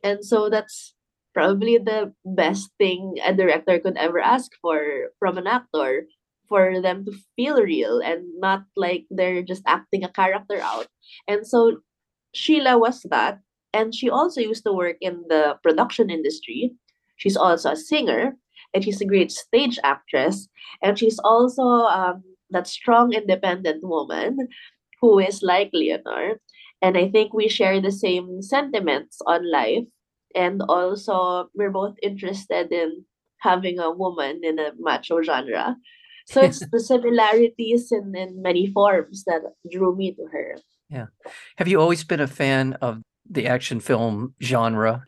And 0.03 0.25
so 0.25 0.50
that's 0.50 0.96
probably 1.34 1.77
the 1.77 2.12
best 2.25 2.72
thing 2.79 3.22
a 3.24 3.34
director 3.34 3.77
could 3.77 3.98
ever 3.98 4.19
ask 4.19 4.50
for 4.62 5.13
from 5.19 5.38
an 5.38 5.46
actor 5.46 6.07
for 6.50 6.81
them 6.81 7.05
to 7.05 7.13
feel 7.36 7.62
real 7.62 8.00
and 8.00 8.25
not 8.39 8.65
like 8.75 9.05
they're 9.12 9.43
just 9.43 9.62
acting 9.67 10.03
a 10.03 10.10
character 10.10 10.57
out. 10.57 10.88
And 11.27 11.46
so 11.46 11.86
Sheila 12.34 12.79
was 12.79 13.05
that. 13.13 13.41
And 13.74 13.93
she 13.93 14.10
also 14.10 14.41
used 14.41 14.65
to 14.65 14.74
work 14.74 14.98
in 15.01 15.22
the 15.29 15.60
production 15.62 16.10
industry. 16.10 16.74
She's 17.17 17.38
also 17.38 17.72
a 17.72 17.77
singer 17.77 18.38
and 18.74 18.83
she's 18.83 19.01
a 19.01 19.05
great 19.05 19.31
stage 19.31 19.79
actress. 19.83 20.47
And 20.81 20.97
she's 20.97 21.19
also 21.19 21.63
um, 21.63 22.24
that 22.51 22.67
strong, 22.67 23.13
independent 23.13 23.83
woman 23.83 24.47
who 25.01 25.19
is 25.19 25.41
like 25.41 25.69
Leonor. 25.74 26.39
And 26.81 26.97
I 26.97 27.09
think 27.09 27.33
we 27.33 27.47
share 27.47 27.81
the 27.81 27.91
same 27.91 28.41
sentiments 28.41 29.19
on 29.25 29.50
life 29.50 29.86
and 30.36 30.62
also 30.69 31.50
we're 31.55 31.71
both 31.71 31.95
interested 32.03 32.71
in 32.71 33.05
having 33.39 33.79
a 33.79 33.91
woman 33.91 34.41
in 34.43 34.59
a 34.59 34.71
macho 34.77 35.21
genre. 35.21 35.75
So 36.27 36.41
it's 36.41 36.59
the 36.71 36.79
similarities 36.79 37.91
in, 37.91 38.15
in 38.15 38.41
many 38.41 38.67
forms 38.67 39.24
that 39.25 39.41
drew 39.71 39.95
me 39.95 40.13
to 40.13 40.25
her. 40.31 40.57
Yeah. 40.89 41.07
Have 41.57 41.67
you 41.67 41.79
always 41.79 42.03
been 42.03 42.19
a 42.19 42.27
fan 42.27 42.74
of 42.81 43.01
the 43.29 43.47
action 43.47 43.79
film 43.79 44.36
genre? 44.41 45.05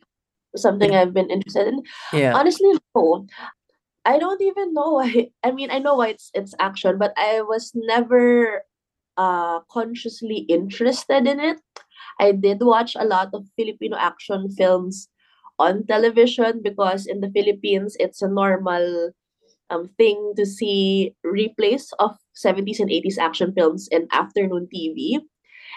Something 0.56 0.96
I've 0.96 1.13
been 1.13 1.29
interested 1.29 1.68
in? 1.68 1.84
Yeah. 2.13 2.36
Honestly, 2.36 2.72
no. 2.96 3.27
I 4.06 4.18
don't 4.18 4.41
even 4.41 4.74
know 4.74 4.94
why. 4.94 5.29
I 5.44 5.51
mean, 5.51 5.72
I 5.72 5.79
know 5.79 5.96
why 5.96 6.10
it's 6.10 6.32
it's 6.34 6.56
action, 6.60 6.98
but 6.98 7.13
I 7.18 7.41
was 7.41 7.72
never 7.75 8.63
uh 9.18 9.60
consciously 9.72 10.46
interested 10.50 11.27
in 11.27 11.39
it. 11.39 11.60
I 12.20 12.32
did 12.32 12.60
watch 12.62 12.96
a 12.96 13.06
lot 13.06 13.29
of 13.34 13.48
Filipino 13.56 13.98
action 13.98 14.50
films 14.51 15.08
on 15.60 15.86
television 15.86 16.62
because 16.63 17.06
in 17.06 17.20
the 17.22 17.29
Philippines 17.32 17.96
it's 18.00 18.22
a 18.22 18.27
normal 18.27 19.12
um, 19.70 19.89
thing 19.98 20.34
to 20.36 20.46
see 20.46 21.15
replays 21.25 21.91
of 22.00 22.15
70s 22.34 22.79
and 22.79 22.89
80s 22.89 23.18
action 23.18 23.53
films 23.53 23.88
in 23.91 24.08
afternoon 24.12 24.68
TV. 24.74 25.20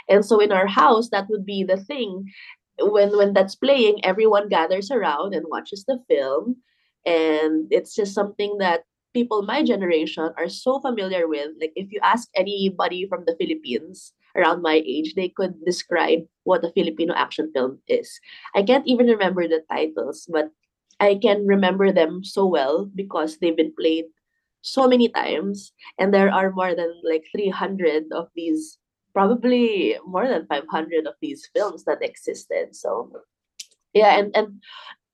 And 0.08 0.24
so 0.24 0.40
in 0.40 0.52
our 0.52 0.66
house, 0.66 1.10
that 1.10 1.28
would 1.28 1.44
be 1.44 1.64
the 1.64 1.76
thing. 1.76 2.30
When 2.78 3.16
when 3.16 3.32
that's 3.32 3.54
playing, 3.54 4.04
everyone 4.04 4.48
gathers 4.48 4.90
around 4.90 5.34
and 5.34 5.46
watches 5.48 5.84
the 5.86 5.98
film. 6.08 6.56
And 7.04 7.66
it's 7.70 7.94
just 7.94 8.14
something 8.14 8.58
that 8.58 8.84
people 9.12 9.42
my 9.42 9.62
generation 9.62 10.30
are 10.36 10.48
so 10.48 10.80
familiar 10.80 11.28
with. 11.28 11.52
Like 11.60 11.72
if 11.76 11.92
you 11.92 12.00
ask 12.02 12.28
anybody 12.34 13.06
from 13.08 13.24
the 13.26 13.36
Philippines 13.38 14.12
around 14.36 14.62
my 14.62 14.82
age, 14.86 15.14
they 15.14 15.28
could 15.28 15.54
describe 15.64 16.20
what 16.44 16.64
a 16.64 16.72
Filipino 16.72 17.14
action 17.14 17.50
film 17.54 17.78
is. 17.88 18.20
I 18.54 18.62
can't 18.62 18.86
even 18.86 19.06
remember 19.06 19.46
the 19.46 19.62
titles, 19.70 20.26
but 20.30 20.50
I 21.00 21.16
can 21.20 21.46
remember 21.46 21.92
them 21.92 22.24
so 22.24 22.46
well 22.46 22.88
because 22.94 23.38
they've 23.38 23.56
been 23.56 23.74
played 23.78 24.06
so 24.62 24.86
many 24.86 25.08
times 25.08 25.72
and 25.98 26.14
there 26.14 26.30
are 26.30 26.52
more 26.52 26.74
than 26.74 26.94
like 27.02 27.24
300 27.34 28.04
of 28.12 28.28
these 28.34 28.78
probably 29.12 29.96
more 30.06 30.26
than 30.26 30.46
500 30.46 31.06
of 31.06 31.14
these 31.20 31.48
films 31.54 31.84
that 31.84 32.02
existed 32.02 32.74
so 32.74 33.10
yeah 33.92 34.18
and 34.18 34.34
and 34.36 34.62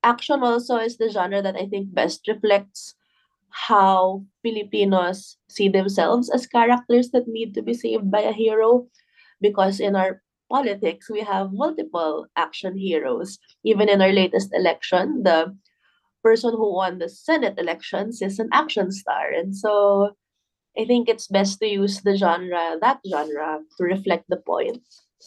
action 0.03 0.43
also 0.43 0.77
is 0.77 0.97
the 0.97 1.09
genre 1.09 1.41
that 1.41 1.55
i 1.55 1.65
think 1.65 1.93
best 1.93 2.27
reflects 2.27 2.95
how 3.49 4.23
Filipinos 4.41 5.37
see 5.49 5.69
themselves 5.69 6.29
as 6.29 6.47
characters 6.47 7.09
that 7.11 7.27
need 7.27 7.53
to 7.53 7.61
be 7.61 7.73
saved 7.73 8.09
by 8.09 8.21
a 8.21 8.31
hero. 8.31 8.87
Because 9.41 9.79
in 9.79 9.95
our 9.95 10.21
politics, 10.51 11.09
we 11.09 11.21
have 11.21 11.53
multiple 11.53 12.27
action 12.35 12.77
heroes. 12.77 13.39
Even 13.63 13.89
in 13.89 14.01
our 14.01 14.11
latest 14.11 14.53
election, 14.53 15.23
the 15.23 15.55
person 16.23 16.51
who 16.51 16.73
won 16.75 16.99
the 16.99 17.09
Senate 17.09 17.57
elections 17.57 18.21
is 18.21 18.39
an 18.39 18.49
action 18.51 18.91
star. 18.91 19.29
And 19.31 19.55
so 19.55 20.15
I 20.79 20.85
think 20.85 21.09
it's 21.09 21.27
best 21.27 21.59
to 21.59 21.67
use 21.67 22.01
the 22.01 22.15
genre, 22.15 22.77
that 22.81 22.99
genre, 23.09 23.59
to 23.77 23.83
reflect 23.83 24.25
the 24.29 24.37
point 24.37 24.81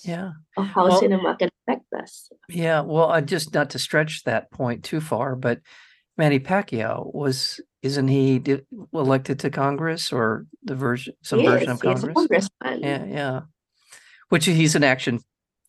Yeah. 0.05 0.33
of 0.57 0.67
how 0.67 0.89
Well- 0.89 1.01
cinema 1.01 1.37
can 1.37 1.51
affect 1.67 1.93
us. 1.93 2.31
Yeah. 2.49 2.81
Well, 2.81 3.09
I 3.11 3.21
just 3.21 3.53
not 3.53 3.69
to 3.71 3.79
stretch 3.79 4.25
that 4.25 4.51
point 4.51 4.83
too 4.85 5.01
far, 5.01 5.37
but 5.37 5.61
Manny 6.17 6.41
Pacquiao 6.41 7.13
was, 7.15 7.61
isn't 7.83 8.09
he 8.09 8.39
di- 8.39 8.63
elected 8.93 9.39
to 9.41 9.51
Congress 9.51 10.13
or 10.13 10.47
the 10.65 10.75
version, 10.75 11.15
some 11.23 11.41
He 11.41 11.47
version 11.47 11.69
is, 11.71 11.75
of 11.77 11.83
he 11.83 11.89
is 11.91 12.05
a 12.05 12.07
Congress? 12.13 12.49
congressman. 12.61 12.81
Yeah. 12.83 13.05
Yeah. 13.05 13.41
Which 14.31 14.47
he's 14.47 14.75
an 14.75 14.85
action, 14.85 15.21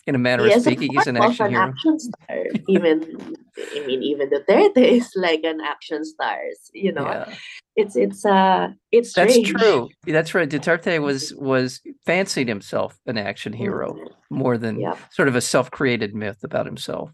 in 0.07 0.15
a 0.15 0.19
manner 0.19 0.45
He 0.45 0.53
of 0.53 0.61
speaking, 0.61 0.93
he's 0.93 1.07
an 1.07 1.17
action 1.17 1.45
an 1.47 1.51
hero. 1.51 1.63
action 1.69 1.99
star. 1.99 2.37
Even 2.69 3.35
I 3.57 3.83
mean, 3.85 4.01
even 4.03 4.29
Duterte 4.29 4.77
is 4.77 5.11
like 5.15 5.43
an 5.43 5.59
action 5.61 6.03
star. 6.05 6.39
You 6.73 6.91
know, 6.91 7.03
Yeah. 7.05 7.33
it's 7.75 7.95
it's 7.95 8.25
uh 8.25 8.69
it's 8.91 9.13
That's 9.13 9.33
strange. 9.33 9.49
true. 9.53 9.89
That's 10.05 10.33
right. 10.33 10.49
Duterte 10.49 11.01
was 11.01 11.33
was 11.35 11.81
fancied 12.05 12.47
himself 12.47 12.99
an 13.05 13.17
action 13.17 13.53
hero 13.53 13.93
Mhm. 13.93 14.07
more 14.29 14.57
than 14.57 14.79
Yeah. 14.79 14.97
sort 15.11 15.27
of 15.27 15.35
a 15.35 15.41
self-created 15.41 16.15
myth 16.15 16.43
about 16.43 16.65
himself. 16.65 17.11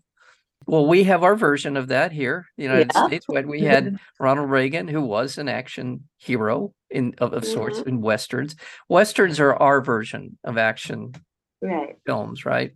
Well, 0.68 0.86
we 0.88 1.04
have 1.06 1.24
our 1.24 1.36
version 1.36 1.78
of 1.78 1.88
that 1.88 2.12
here, 2.12 2.46
the 2.58 2.64
United 2.64 2.92
Yeah. 2.94 3.08
States. 3.08 3.28
When 3.28 3.48
we 3.48 3.62
had 3.62 3.98
Ronald 4.20 4.50
Reagan, 4.50 4.88
who 4.88 5.02
was 5.02 5.38
an 5.38 5.48
action 5.50 6.08
hero 6.18 6.74
in 6.90 7.16
of, 7.20 7.34
of 7.34 7.46
sorts 7.46 7.80
Mm-hmm. 7.80 7.90
in 7.90 8.02
westerns. 8.02 8.56
Westerns 8.88 9.40
are 9.40 9.56
our 9.56 9.82
version 9.82 10.38
of 10.44 10.58
action 10.58 11.14
right. 11.62 11.96
films, 12.06 12.46
right? 12.46 12.74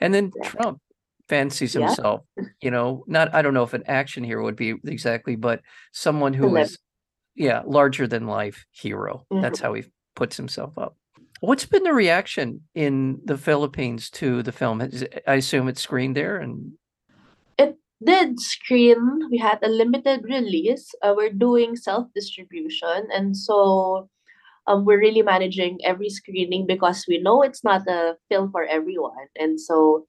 And 0.00 0.12
then. 0.14 0.32
Trump 0.44 0.80
fancies 1.30 1.74
Yeah. 1.74 1.86
himself, 1.86 2.20
you 2.60 2.70
know, 2.74 3.04
not 3.06 3.26
I 3.34 3.40
don't 3.42 3.54
know 3.54 3.62
if 3.70 3.74
an 3.74 3.84
action 3.86 4.22
hero 4.24 4.42
would 4.44 4.56
be 4.56 4.74
exactly, 4.84 5.36
but 5.36 5.60
someone 5.92 6.34
who 6.34 6.56
is, 6.56 6.78
yeah, 7.34 7.62
larger 7.64 8.06
than 8.12 8.26
life 8.26 8.58
hero. 8.82 9.24
That's 9.30 9.60
how 9.64 9.72
he 9.78 9.82
puts 10.14 10.36
himself 10.36 10.76
up. 10.76 10.92
What's 11.40 11.64
been 11.64 11.84
the 11.84 11.94
reaction 11.94 12.48
in 12.74 12.94
the 13.24 13.38
Philippines 13.38 14.10
to 14.20 14.42
the 14.42 14.52
film? 14.52 14.82
I 15.26 15.36
assume 15.40 15.68
it's 15.68 15.80
screened 15.88 16.16
there 16.16 16.36
and 16.44 16.72
It 17.56 17.72
did 18.04 18.40
screen. 18.40 19.00
We 19.32 19.38
had 19.38 19.58
a 19.62 19.68
limited 19.82 20.20
release. 20.24 20.86
Uh, 21.02 21.14
we're 21.16 21.32
doing 21.48 21.76
self 21.76 22.04
distribution, 22.14 23.08
and 23.16 23.32
so 23.46 23.54
um, 24.66 24.84
we're 24.84 25.00
really 25.00 25.22
managing 25.22 25.78
every 25.90 26.10
screening 26.10 26.66
because 26.66 27.04
we 27.08 27.16
know 27.24 27.40
it's 27.42 27.64
not 27.64 27.82
a 27.88 28.16
film 28.28 28.50
for 28.52 28.64
everyone, 28.76 29.28
and 29.42 29.56
so 29.68 30.04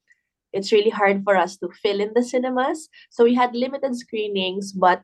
it's 0.52 0.72
really 0.72 0.90
hard 0.90 1.24
for 1.24 1.36
us 1.36 1.56
to 1.58 1.68
fill 1.82 2.00
in 2.00 2.12
the 2.14 2.22
cinemas. 2.22 2.88
So 3.10 3.24
we 3.24 3.34
had 3.34 3.54
limited 3.54 3.96
screenings, 3.96 4.72
but 4.72 5.02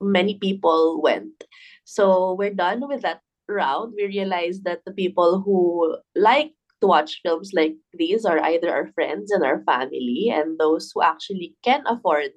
many 0.00 0.38
people 0.38 1.00
went. 1.02 1.44
So 1.84 2.34
we're 2.34 2.54
done 2.54 2.86
with 2.88 3.02
that 3.02 3.20
round. 3.48 3.94
We 3.96 4.06
realized 4.06 4.64
that 4.64 4.80
the 4.84 4.92
people 4.92 5.42
who 5.42 5.98
like 6.14 6.52
to 6.80 6.86
watch 6.86 7.20
films 7.22 7.52
like 7.54 7.74
these 7.94 8.24
are 8.24 8.38
either 8.40 8.70
our 8.70 8.92
friends 8.92 9.30
and 9.32 9.42
our 9.42 9.62
family 9.64 10.30
and 10.32 10.58
those 10.58 10.92
who 10.92 11.02
actually 11.02 11.56
can 11.64 11.82
afford 11.86 12.30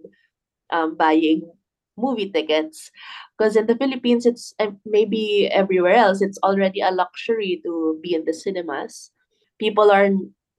um, 0.72 0.96
buying 0.96 1.44
movie 1.98 2.30
tickets 2.30 2.92
because 3.38 3.56
in 3.56 3.66
the 3.66 3.76
philippines 3.76 4.26
it's 4.26 4.54
maybe 4.86 5.50
everywhere 5.52 5.96
else 5.96 6.22
it's 6.22 6.38
already 6.44 6.80
a 6.80 6.92
luxury 6.92 7.60
to 7.66 8.00
be 8.04 8.14
in 8.14 8.24
the 8.26 8.34
cinemas 8.34 9.12
people 9.60 9.92
are 9.92 10.08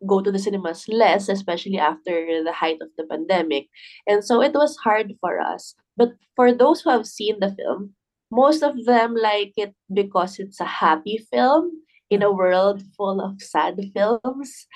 go 0.07 0.21
to 0.21 0.31
the 0.31 0.39
cinemas 0.39 0.87
less 0.89 1.29
especially 1.29 1.79
after 1.79 2.43
the 2.45 2.53
height 2.53 2.79
of 2.81 2.89
the 2.97 3.05
pandemic. 3.05 3.69
And 4.07 4.25
so 4.25 4.43
it 4.43 4.55
was 4.55 4.77
hard 4.77 5.15
for 5.21 5.41
us. 5.41 5.75
But 5.97 6.13
for 6.37 6.53
those 6.53 6.83
who 6.83 6.91
have 6.91 7.07
seen 7.07 7.41
the 7.41 7.55
film 7.55 7.95
most 8.31 8.63
of 8.63 8.85
them 8.85 9.15
like 9.15 9.53
it 9.57 9.75
because 9.93 10.39
it's 10.39 10.61
a 10.61 10.65
happy 10.65 11.27
film 11.31 11.71
in 12.11 12.23
a 12.23 12.33
world 12.33 12.83
full 12.97 13.21
of 13.21 13.41
sad 13.41 13.81
films. 13.95 14.67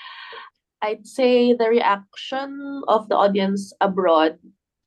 I'd 0.81 1.07
say 1.07 1.53
the 1.53 1.69
reaction 1.69 2.83
of 2.87 3.09
the 3.09 3.15
audience 3.15 3.73
abroad 3.79 4.37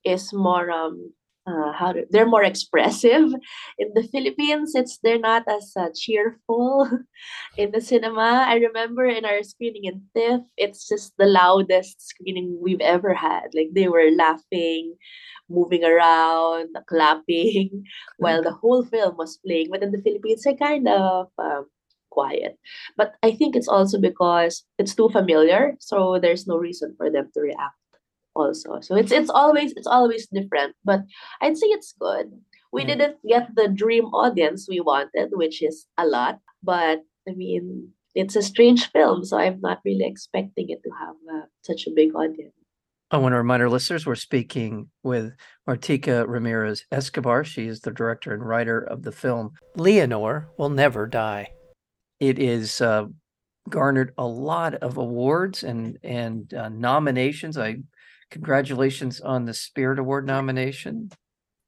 is 0.03 0.31
more 0.31 0.69
um 0.69 1.11
uh, 1.47 1.71
how 1.71 1.93
they're 2.09 2.27
more 2.27 2.43
expressive. 2.43 3.31
In 3.79 3.89
the 3.95 4.03
philippines 4.03 4.75
it's 4.75 4.99
they're 5.01 5.19
not 5.19 5.43
as 5.47 5.71
uh, 5.79 5.89
cheerful 5.95 6.89
in 7.57 7.71
the 7.71 7.81
cinema. 7.81 8.45
I 8.47 8.55
remember 8.55 9.05
in 9.05 9.25
our 9.25 9.41
screening 9.43 9.85
in 9.85 10.03
tiff 10.13 10.41
it's 10.57 10.87
just 10.87 11.13
the 11.17 11.25
loudest 11.25 12.01
screening 12.05 12.59
we've 12.61 12.81
ever 12.81 13.13
had. 13.13 13.55
Like 13.55 13.69
they 13.73 13.87
were 13.87 14.11
laughing 14.11 14.95
moving 15.49 15.85
around 15.85 16.75
clapping 16.87 17.85
while 18.17 18.43
the 18.43 18.51
whole 18.51 18.83
film 18.83 19.15
was 19.17 19.39
playing. 19.45 19.69
But 19.71 19.83
in 19.83 19.91
the 19.91 20.01
philippines 20.01 20.43
they're 20.43 20.59
kind 20.59 20.87
of 20.87 21.27
um, 21.37 21.65
quiet. 22.11 22.57
But 22.97 23.15
I 23.23 23.31
think 23.31 23.55
it's 23.55 23.67
also 23.69 23.99
because 23.99 24.65
it's 24.77 24.95
too 24.95 25.09
familiar, 25.09 25.75
so 25.79 26.19
there's 26.19 26.47
no 26.47 26.57
reason 26.57 26.95
for 26.97 27.09
them 27.09 27.29
to 27.33 27.39
react 27.39 27.77
also. 28.37 28.79
So 28.81 28.95
it's 28.95 29.11
it's 29.11 29.29
always 29.29 29.73
it's 29.73 29.87
always 29.89 30.27
different, 30.27 30.75
but 30.85 31.01
I'd 31.41 31.57
say 31.57 31.67
it's 31.73 31.93
good. 31.99 32.31
We 32.71 32.81
Yeah. 32.83 32.95
didn't 32.95 33.17
get 33.27 33.55
the 33.55 33.67
dream 33.67 34.05
audience 34.13 34.67
we 34.69 34.79
wanted, 34.79 35.29
which 35.33 35.63
is 35.63 35.87
a 35.97 36.05
lot, 36.05 36.39
but 36.61 37.01
I 37.27 37.33
mean, 37.33 37.91
it's 38.15 38.35
a 38.35 38.41
strange 38.41 38.91
film, 38.91 39.23
so 39.25 39.37
I'm 39.37 39.59
not 39.61 39.79
really 39.85 40.05
expecting 40.05 40.69
it 40.69 40.81
to 40.83 40.91
have 41.01 41.15
uh, 41.35 41.45
such 41.63 41.87
a 41.87 41.91
big 41.91 42.15
audience. 42.15 42.53
I 43.09 43.17
want 43.17 43.31
to 43.33 43.37
remind 43.37 43.61
our 43.63 43.69
listeners 43.69 44.05
we're 44.05 44.15
speaking 44.29 44.89
with 45.03 45.31
Martika 45.67 46.27
Ramirez 46.27 46.83
Escobar. 46.91 47.43
She 47.45 47.67
is 47.67 47.79
the 47.79 47.91
director 47.91 48.33
and 48.33 48.43
writer 48.43 48.79
of 48.79 49.03
the 49.03 49.13
film 49.13 49.51
Leonor 49.77 50.49
Will 50.57 50.69
Never 50.69 51.07
Die. 51.07 51.47
It 52.19 52.37
is 52.37 52.81
uh, 52.81 53.05
garnered 53.69 54.13
a 54.17 54.25
lot 54.27 54.73
of 54.75 54.97
awards 54.97 55.63
and 55.63 55.97
and 56.03 56.53
uh, 56.53 56.67
nominations. 56.69 57.57
I 57.57 57.77
congratulations 58.31 59.21
on 59.21 59.45
the 59.45 59.53
Spirit 59.53 59.99
Award 59.99 60.25
nomination. 60.25 61.11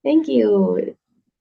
Thank 0.04 0.28
you. 0.28 0.96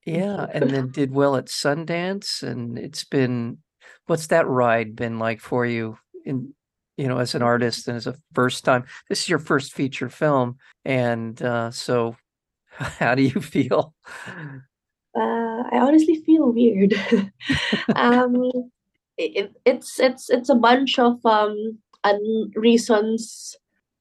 Yeah, 0.04 0.46
and 0.52 0.70
then 0.70 0.90
did 0.90 1.12
well 1.12 1.37
at 1.37 1.46
Sundance, 1.46 2.42
and 2.42 2.78
it's 2.78 3.04
been 3.04 3.58
what's 4.06 4.28
that 4.28 4.46
ride 4.46 4.96
been 4.96 5.18
like 5.18 5.40
for 5.40 5.64
you 5.66 5.98
in 6.25 6.52
you 6.96 7.06
know 7.06 7.18
as 7.18 7.34
an 7.34 7.42
artist 7.42 7.88
and 7.88 7.96
as 7.96 8.06
a 8.06 8.14
first 8.34 8.64
time 8.64 8.84
this 9.08 9.22
is 9.22 9.28
your 9.28 9.38
first 9.38 9.72
feature 9.72 10.08
film 10.08 10.56
and 10.84 11.40
uh 11.42 11.70
so 11.70 12.16
how 12.70 13.14
do 13.14 13.22
you 13.22 13.40
feel 13.40 13.94
Uh, 15.16 15.64
I 15.72 15.78
honestly 15.80 16.22
feel 16.22 16.52
weird. 16.52 16.94
um, 17.96 18.50
it, 19.16 19.50
it's 19.64 19.98
it's 19.98 20.30
it's 20.30 20.48
a 20.48 20.54
bunch 20.54 20.98
of 20.98 21.18
um 21.25 21.78
un- 22.04 22.52
reasons. 22.54 23.56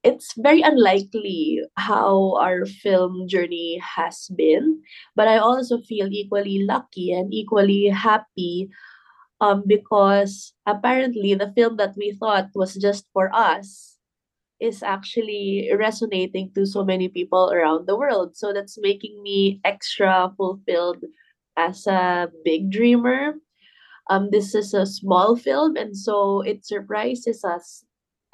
It's 0.07 0.31
very 0.39 0.61
unlikely 0.61 1.59
how 1.75 2.37
our 2.39 2.65
film 2.65 3.27
journey 3.27 3.81
has 3.83 4.29
been, 4.31 4.81
but 5.15 5.27
I 5.27 5.37
also 5.37 5.81
feel 5.83 6.07
equally 6.07 6.63
lucky 6.63 7.11
and 7.11 7.33
equally 7.33 7.89
happy 7.91 8.69
um 9.41 9.63
because 9.67 10.53
apparently 10.65 11.35
the 11.35 11.51
film 11.53 11.77
that 11.77 11.95
we 11.97 12.11
thought 12.13 12.49
was 12.55 12.75
just 12.75 13.05
for 13.13 13.29
us 13.33 13.97
is 14.59 14.83
actually 14.83 15.69
resonating 15.73 16.51
to 16.55 16.65
so 16.65 16.83
many 16.85 17.09
people 17.09 17.51
around 17.51 17.87
the 17.87 17.97
world. 17.97 18.37
So 18.37 18.53
that's 18.53 18.77
making 18.81 19.21
me 19.23 19.61
extra 19.65 20.33
fulfilled 20.37 21.03
as 21.57 21.87
a 21.87 22.31
big 22.45 22.71
dreamer. 22.71 23.35
Um, 24.09 24.29
this 24.31 24.55
is 24.55 24.73
a 24.73 24.85
small 24.85 25.35
film, 25.35 25.75
and 25.77 25.95
so 25.97 26.41
it 26.41 26.65
surprises 26.65 27.43
us 27.43 27.83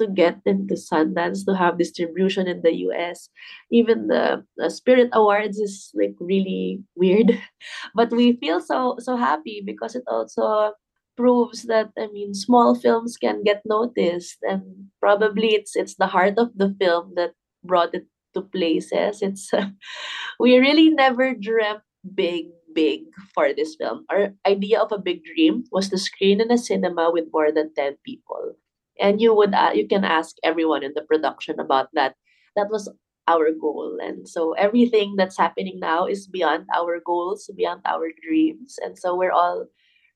to 0.03 0.11
get 0.11 0.43
into 0.45 0.75
Sundance 0.75 1.47
to 1.47 1.55
have 1.55 1.79
distribution 1.79 2.47
in 2.47 2.61
the 2.61 2.75
US. 2.91 3.29
Even 3.71 4.07
the, 4.07 4.43
the 4.57 4.69
Spirit 4.69 5.09
Awards 5.13 5.57
is 5.57 5.91
like 5.95 6.15
really 6.19 6.83
weird, 6.95 7.39
but 7.95 8.11
we 8.11 8.35
feel 8.35 8.59
so 8.59 8.97
so 8.99 9.15
happy 9.15 9.63
because 9.63 9.95
it 9.95 10.03
also 10.07 10.75
proves 11.15 11.63
that 11.71 11.95
I 11.97 12.07
mean 12.11 12.33
small 12.33 12.75
films 12.75 13.15
can 13.15 13.43
get 13.43 13.61
noticed 13.65 14.37
and 14.43 14.89
probably 14.99 15.55
it's 15.55 15.75
it's 15.75 15.95
the 15.95 16.07
heart 16.11 16.35
of 16.37 16.51
the 16.57 16.75
film 16.75 17.13
that 17.15 17.31
brought 17.63 17.95
it 17.95 18.05
to 18.33 18.41
places. 18.41 19.21
It's 19.21 19.47
we 20.39 20.57
really 20.57 20.89
never 20.89 21.33
dreamt 21.33 21.85
big 22.03 22.51
big 22.73 23.05
for 23.33 23.53
this 23.53 23.75
film. 23.77 24.05
Our 24.09 24.33
idea 24.45 24.81
of 24.81 24.91
a 24.91 24.97
big 24.97 25.23
dream 25.23 25.63
was 25.71 25.89
to 25.89 25.97
screen 25.97 26.41
in 26.41 26.51
a 26.51 26.57
cinema 26.57 27.11
with 27.11 27.29
more 27.31 27.51
than 27.51 27.73
10 27.73 27.97
people. 28.03 28.57
And 28.99 29.21
you 29.21 29.33
would 29.35 29.53
uh, 29.53 29.71
you 29.73 29.87
can 29.87 30.03
ask 30.05 30.35
everyone 30.43 30.83
in 30.83 30.93
the 30.95 31.01
production 31.03 31.59
about 31.59 31.89
that. 31.93 32.15
That 32.55 32.69
was 32.69 32.89
our 33.27 33.51
goal. 33.51 33.97
And 34.01 34.27
so 34.27 34.53
everything 34.53 35.15
that's 35.15 35.37
happening 35.37 35.79
now 35.79 36.05
is 36.05 36.27
beyond 36.27 36.65
our 36.75 36.99
goals, 37.05 37.49
beyond 37.55 37.81
our 37.85 38.09
dreams. 38.21 38.77
And 38.83 38.97
so 38.99 39.15
we're 39.15 39.31
all 39.31 39.65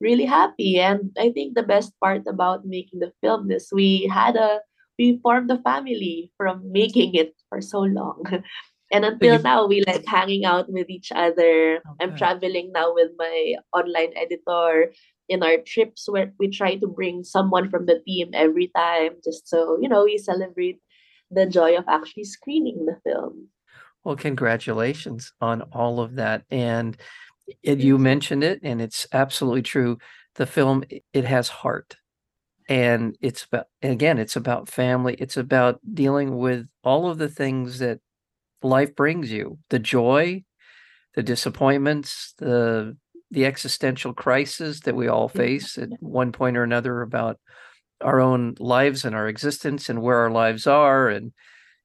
really 0.01 0.25
happy. 0.25 0.79
And 0.79 1.11
I 1.17 1.31
think 1.31 1.55
the 1.55 1.63
best 1.63 1.93
part 2.03 2.23
about 2.27 2.65
making 2.65 2.99
the 2.99 3.13
film 3.21 3.49
is 3.51 3.69
we 3.71 4.07
had 4.11 4.35
a 4.35 4.59
we 4.99 5.19
formed 5.21 5.49
a 5.51 5.61
family 5.61 6.31
from 6.37 6.61
making 6.71 7.15
it 7.15 7.33
for 7.49 7.61
so 7.61 7.79
long. 7.81 8.23
And 8.91 9.03
until 9.03 9.33
you've- 9.33 9.43
now, 9.43 9.67
we 9.67 9.83
like 9.83 10.05
hanging 10.07 10.45
out 10.45 10.71
with 10.71 10.89
each 10.89 11.11
other. 11.11 11.81
I'm 11.99 12.15
traveling 12.17 12.71
now 12.71 12.93
with 12.93 13.11
my 13.19 13.55
online 13.75 14.15
editor. 14.15 14.93
In 15.29 15.43
our 15.43 15.57
trips, 15.57 16.07
where 16.07 16.31
we 16.39 16.49
try 16.49 16.75
to 16.75 16.87
bring 16.87 17.23
someone 17.23 17.69
from 17.69 17.85
the 17.85 18.01
team 18.05 18.29
every 18.33 18.71
time, 18.75 19.11
just 19.23 19.47
so 19.47 19.77
you 19.81 19.89
know, 19.89 20.05
we 20.05 20.17
celebrate 20.17 20.79
the 21.29 21.45
joy 21.45 21.77
of 21.77 21.85
actually 21.87 22.23
screening 22.23 22.85
the 22.85 22.97
film. 23.03 23.49
well 24.03 24.15
congratulations 24.15 25.33
on 25.41 25.61
all 25.73 25.99
of 25.99 26.15
that. 26.15 26.43
And 26.49 26.97
it, 27.63 27.79
you 27.79 27.97
mentioned 27.97 28.43
it 28.43 28.59
and 28.63 28.81
it's 28.81 29.07
absolutely 29.11 29.61
true. 29.61 29.97
The 30.35 30.45
film 30.45 30.83
it 31.13 31.25
has 31.25 31.49
heart. 31.49 31.97
And 32.69 33.17
it's 33.21 33.43
about 33.43 33.67
again 33.81 34.17
it's 34.17 34.35
about 34.35 34.69
family. 34.69 35.15
It's 35.15 35.37
about 35.37 35.79
dealing 35.93 36.37
with 36.37 36.67
all 36.83 37.09
of 37.09 37.17
the 37.17 37.29
things 37.29 37.79
that 37.79 37.99
life 38.61 38.95
brings 38.95 39.31
you. 39.31 39.59
The 39.69 39.79
joy 39.79 40.43
the 41.15 41.23
disappointments 41.23 42.35
the 42.37 42.95
the 43.31 43.45
existential 43.45 44.13
crisis 44.13 44.81
that 44.81 44.95
we 44.95 45.07
all 45.07 45.27
face 45.27 45.77
at 45.77 45.89
one 45.99 46.31
point 46.31 46.57
or 46.57 46.63
another 46.63 47.01
about 47.01 47.39
our 48.01 48.21
own 48.21 48.55
lives 48.59 49.05
and 49.05 49.15
our 49.15 49.27
existence 49.27 49.89
and 49.89 50.01
where 50.01 50.17
our 50.17 50.31
lives 50.31 50.67
are 50.67 51.09
and 51.09 51.33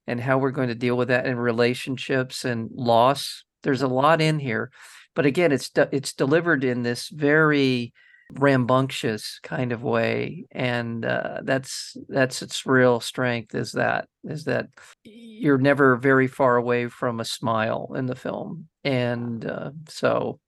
and 0.06 0.20
how 0.20 0.36
we're 0.36 0.50
going 0.50 0.68
to 0.68 0.74
deal 0.74 0.96
with 0.96 1.08
that 1.08 1.26
in 1.26 1.36
relationships 1.36 2.44
and 2.44 2.68
loss. 2.74 3.44
There's 3.62 3.82
a 3.82 3.88
lot 3.88 4.20
in 4.20 4.38
here 4.38 4.70
but 5.14 5.26
again 5.26 5.52
it's 5.52 5.70
it's 5.90 6.12
delivered 6.12 6.64
in 6.64 6.82
this 6.82 7.08
very 7.08 7.92
rambunctious 8.34 9.38
kind 9.42 9.72
of 9.72 9.82
way. 9.82 10.46
And 10.50 11.04
uh, 11.04 11.40
that's 11.42 11.96
that's 12.08 12.42
its 12.42 12.66
real 12.66 13.00
strength 13.00 13.54
is 13.54 13.72
that 13.72 14.08
is 14.24 14.44
that 14.44 14.68
you're 15.04 15.58
never 15.58 15.96
very 15.96 16.28
far 16.28 16.56
away 16.56 16.88
from 16.88 17.20
a 17.20 17.24
smile 17.24 17.92
in 17.94 18.06
the 18.06 18.14
film. 18.14 18.68
And 18.84 19.44
uh, 19.44 19.72
so 19.88 20.40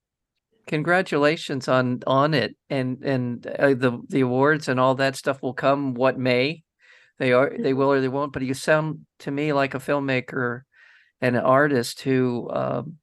congratulations 0.67 1.67
on 1.67 2.01
on 2.07 2.33
it 2.33 2.55
and 2.69 3.03
and 3.03 3.47
uh, 3.47 3.73
the 3.73 3.99
the 4.09 4.21
awards 4.21 4.67
and 4.67 4.79
all 4.79 4.95
that 4.95 5.15
stuff 5.15 5.41
will 5.41 5.53
come 5.53 5.93
what 5.93 6.17
may. 6.17 6.63
They 7.19 7.31
are 7.31 7.53
they 7.57 7.73
will 7.73 7.91
or 7.91 8.01
they 8.01 8.09
won't 8.09 8.33
but 8.33 8.41
you 8.41 8.53
sound 8.53 9.05
to 9.19 9.31
me 9.31 9.53
like 9.53 9.73
a 9.73 9.79
filmmaker 9.79 10.61
and 11.21 11.35
an 11.35 11.43
artist 11.43 12.01
who 12.01 12.49
um, 12.51 12.97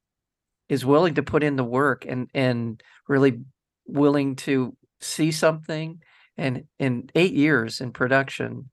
is 0.68 0.84
willing 0.84 1.14
to 1.14 1.22
put 1.22 1.42
in 1.42 1.56
the 1.56 1.64
work 1.64 2.04
and 2.06 2.28
and 2.34 2.82
really 3.08 3.40
willing 3.86 4.36
to 4.36 4.76
see 5.00 5.32
something 5.32 6.00
and 6.36 6.64
in 6.78 7.10
eight 7.14 7.34
years 7.34 7.80
in 7.80 7.92
production 7.92 8.70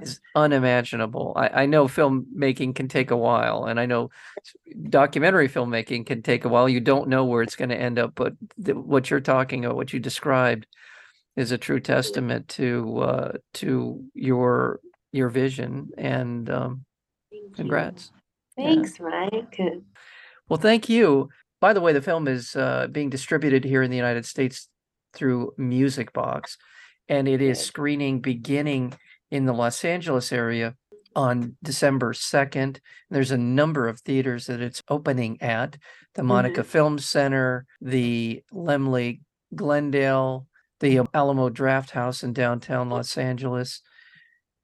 is 0.00 0.20
unimaginable. 0.34 1.32
I, 1.36 1.62
I 1.62 1.66
know 1.66 1.86
filmmaking 1.86 2.74
can 2.74 2.88
take 2.88 3.10
a 3.10 3.16
while, 3.16 3.64
and 3.64 3.78
I 3.78 3.86
know 3.86 4.10
documentary 4.88 5.48
filmmaking 5.48 6.06
can 6.06 6.22
take 6.22 6.44
a 6.44 6.48
while. 6.48 6.68
You 6.68 6.80
don't 6.80 7.08
know 7.08 7.24
where 7.24 7.42
it's 7.42 7.56
going 7.56 7.68
to 7.68 7.80
end 7.80 7.98
up, 7.98 8.12
but 8.14 8.34
th- 8.62 8.76
what 8.76 9.10
you're 9.10 9.20
talking 9.20 9.64
about, 9.64 9.76
what 9.76 9.92
you 9.92 10.00
described, 10.00 10.66
is 11.36 11.52
a 11.52 11.58
true 11.58 11.80
testament 11.80 12.48
to 12.48 12.98
uh, 12.98 13.32
to 13.54 14.04
your 14.14 14.80
your 15.12 15.28
vision. 15.28 15.90
And 15.96 16.50
um, 16.50 16.84
Thank 17.30 17.42
you. 17.44 17.52
congrats. 17.54 18.10
Yeah. 18.56 18.66
Thanks, 18.66 19.00
Mike. 19.00 19.58
Well, 20.48 20.58
thank 20.58 20.88
you. 20.88 21.30
By 21.60 21.72
the 21.72 21.80
way, 21.80 21.92
the 21.92 22.02
film 22.02 22.26
is 22.28 22.56
uh, 22.56 22.88
being 22.90 23.08
distributed 23.08 23.64
here 23.64 23.82
in 23.82 23.90
the 23.90 23.96
United 23.96 24.26
States 24.26 24.68
through 25.14 25.54
Music 25.56 26.12
Box, 26.12 26.58
and 27.08 27.28
it 27.28 27.42
is 27.42 27.60
screening 27.60 28.20
beginning 28.20 28.94
in 29.30 29.46
the 29.46 29.52
Los 29.52 29.84
Angeles 29.84 30.32
area 30.32 30.74
on 31.14 31.56
December 31.62 32.12
2nd. 32.12 32.78
There's 33.10 33.30
a 33.30 33.38
number 33.38 33.88
of 33.88 34.00
theaters 34.00 34.46
that 34.46 34.60
it's 34.60 34.82
opening 34.88 35.40
at 35.40 35.76
the 36.14 36.20
mm-hmm. 36.20 36.28
Monica 36.28 36.64
Film 36.64 36.98
Center, 36.98 37.66
the 37.80 38.42
Laemmle 38.52 39.20
Glendale, 39.54 40.46
the 40.80 41.00
Alamo 41.14 41.48
Drafthouse 41.48 42.24
in 42.24 42.32
downtown 42.32 42.90
Los 42.90 43.16
Angeles, 43.16 43.82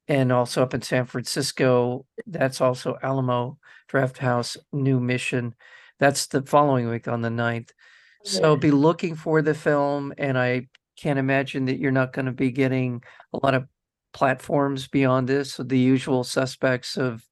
and 0.09 0.33
also 0.33 0.63
up 0.63 0.75
in 0.75 0.83
San 0.83 1.05
Francisco. 1.07 2.07
That's 2.27 2.61
also 2.61 2.99
Alamo 3.03 3.59
Drafthouse 3.91 4.57
New 4.73 5.01
Mission. 5.01 5.55
That's 5.99 6.27
the 6.27 6.43
following 6.43 6.89
week 6.89 7.09
on 7.09 7.23
the 7.23 7.29
9th. 7.29 7.71
So 8.25 8.57
be 8.57 8.71
looking 8.71 9.15
for 9.15 9.43
the 9.43 9.55
film, 9.55 10.13
and 10.19 10.37
I 10.37 10.67
can't 11.01 11.19
imagine 11.19 11.67
that 11.67 11.79
you're 11.79 11.91
not 11.93 12.13
going 12.13 12.27
to 12.27 12.33
be 12.33 12.51
getting 12.51 13.03
a 13.33 13.39
lot 13.43 13.55
of 13.55 13.67
platforms 14.13 14.89
beyond 14.89 15.29
this, 15.29 15.55
so 15.55 15.63
the 15.63 15.79
usual 15.79 16.25
suspects 16.25 16.97
of 16.97 17.23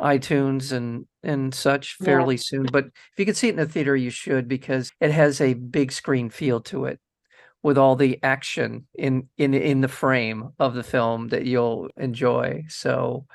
iTunes 0.00 0.72
and 0.72 1.06
and 1.22 1.54
such 1.54 1.96
Yeah. 2.00 2.06
fairly 2.06 2.36
soon. 2.36 2.66
But 2.66 2.86
if 2.86 3.18
you 3.18 3.24
can 3.24 3.34
see 3.34 3.48
it 3.48 3.52
in 3.52 3.56
the 3.56 3.66
theater, 3.66 3.96
you 3.96 4.10
should 4.10 4.48
because 4.48 4.92
it 5.00 5.10
has 5.10 5.40
a 5.40 5.54
big 5.54 5.90
screen 5.92 6.30
feel 6.30 6.60
to 6.62 6.84
it, 6.84 7.00
with 7.62 7.78
all 7.78 7.96
the 7.96 8.18
action 8.22 8.86
in 8.94 9.28
in 9.38 9.54
in 9.54 9.80
the 9.80 9.88
frame 9.88 10.50
of 10.58 10.74
the 10.74 10.82
film 10.82 11.28
that 11.28 11.46
you'll 11.46 11.88
enjoy. 11.96 12.64
So, 12.68 13.26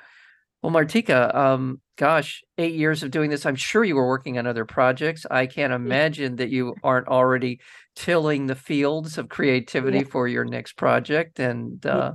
well, 0.62 0.72
Martika, 0.72 1.34
um, 1.36 1.82
gosh, 1.98 2.44
eight 2.58 2.76
years 2.76 3.04
of 3.04 3.12
doing 3.12 3.30
this. 3.30 3.46
I'm 3.46 3.56
sure 3.56 3.84
you 3.84 3.96
were 3.96 4.08
working 4.08 4.38
on 4.38 4.48
other 4.48 4.66
projects. 4.66 5.26
I 5.30 5.48
can't 5.48 5.74
imagine 5.74 6.36
that 6.38 6.50
you 6.50 6.76
aren't 6.84 7.08
already 7.08 7.60
tilling 7.96 8.48
the 8.48 8.56
fields 8.56 9.18
of 9.18 9.30
creativity 9.30 10.00
yeah. 10.00 10.04
for 10.06 10.28
your 10.28 10.46
next 10.46 10.74
project. 10.74 11.40
And 11.40 11.86
uh, 11.86 12.14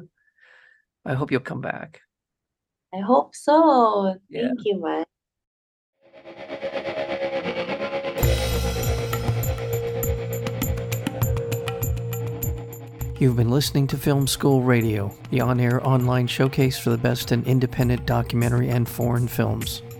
I 1.04 1.14
hope 1.14 1.30
you'll 1.30 1.40
come 1.40 1.60
back. 1.60 2.00
I 2.94 3.00
hope 3.00 3.34
so. 3.34 4.16
Thank 4.32 4.60
you, 4.64 4.80
man. 4.80 5.04
You've 13.18 13.36
been 13.36 13.48
listening 13.48 13.86
to 13.88 13.96
Film 13.96 14.26
School 14.26 14.62
Radio, 14.62 15.10
the 15.30 15.40
on 15.40 15.58
air 15.58 15.86
online 15.86 16.26
showcase 16.26 16.78
for 16.78 16.90
the 16.90 16.98
best 16.98 17.32
in 17.32 17.42
independent 17.44 18.04
documentary 18.04 18.68
and 18.68 18.86
foreign 18.86 19.26
films. 19.26 19.80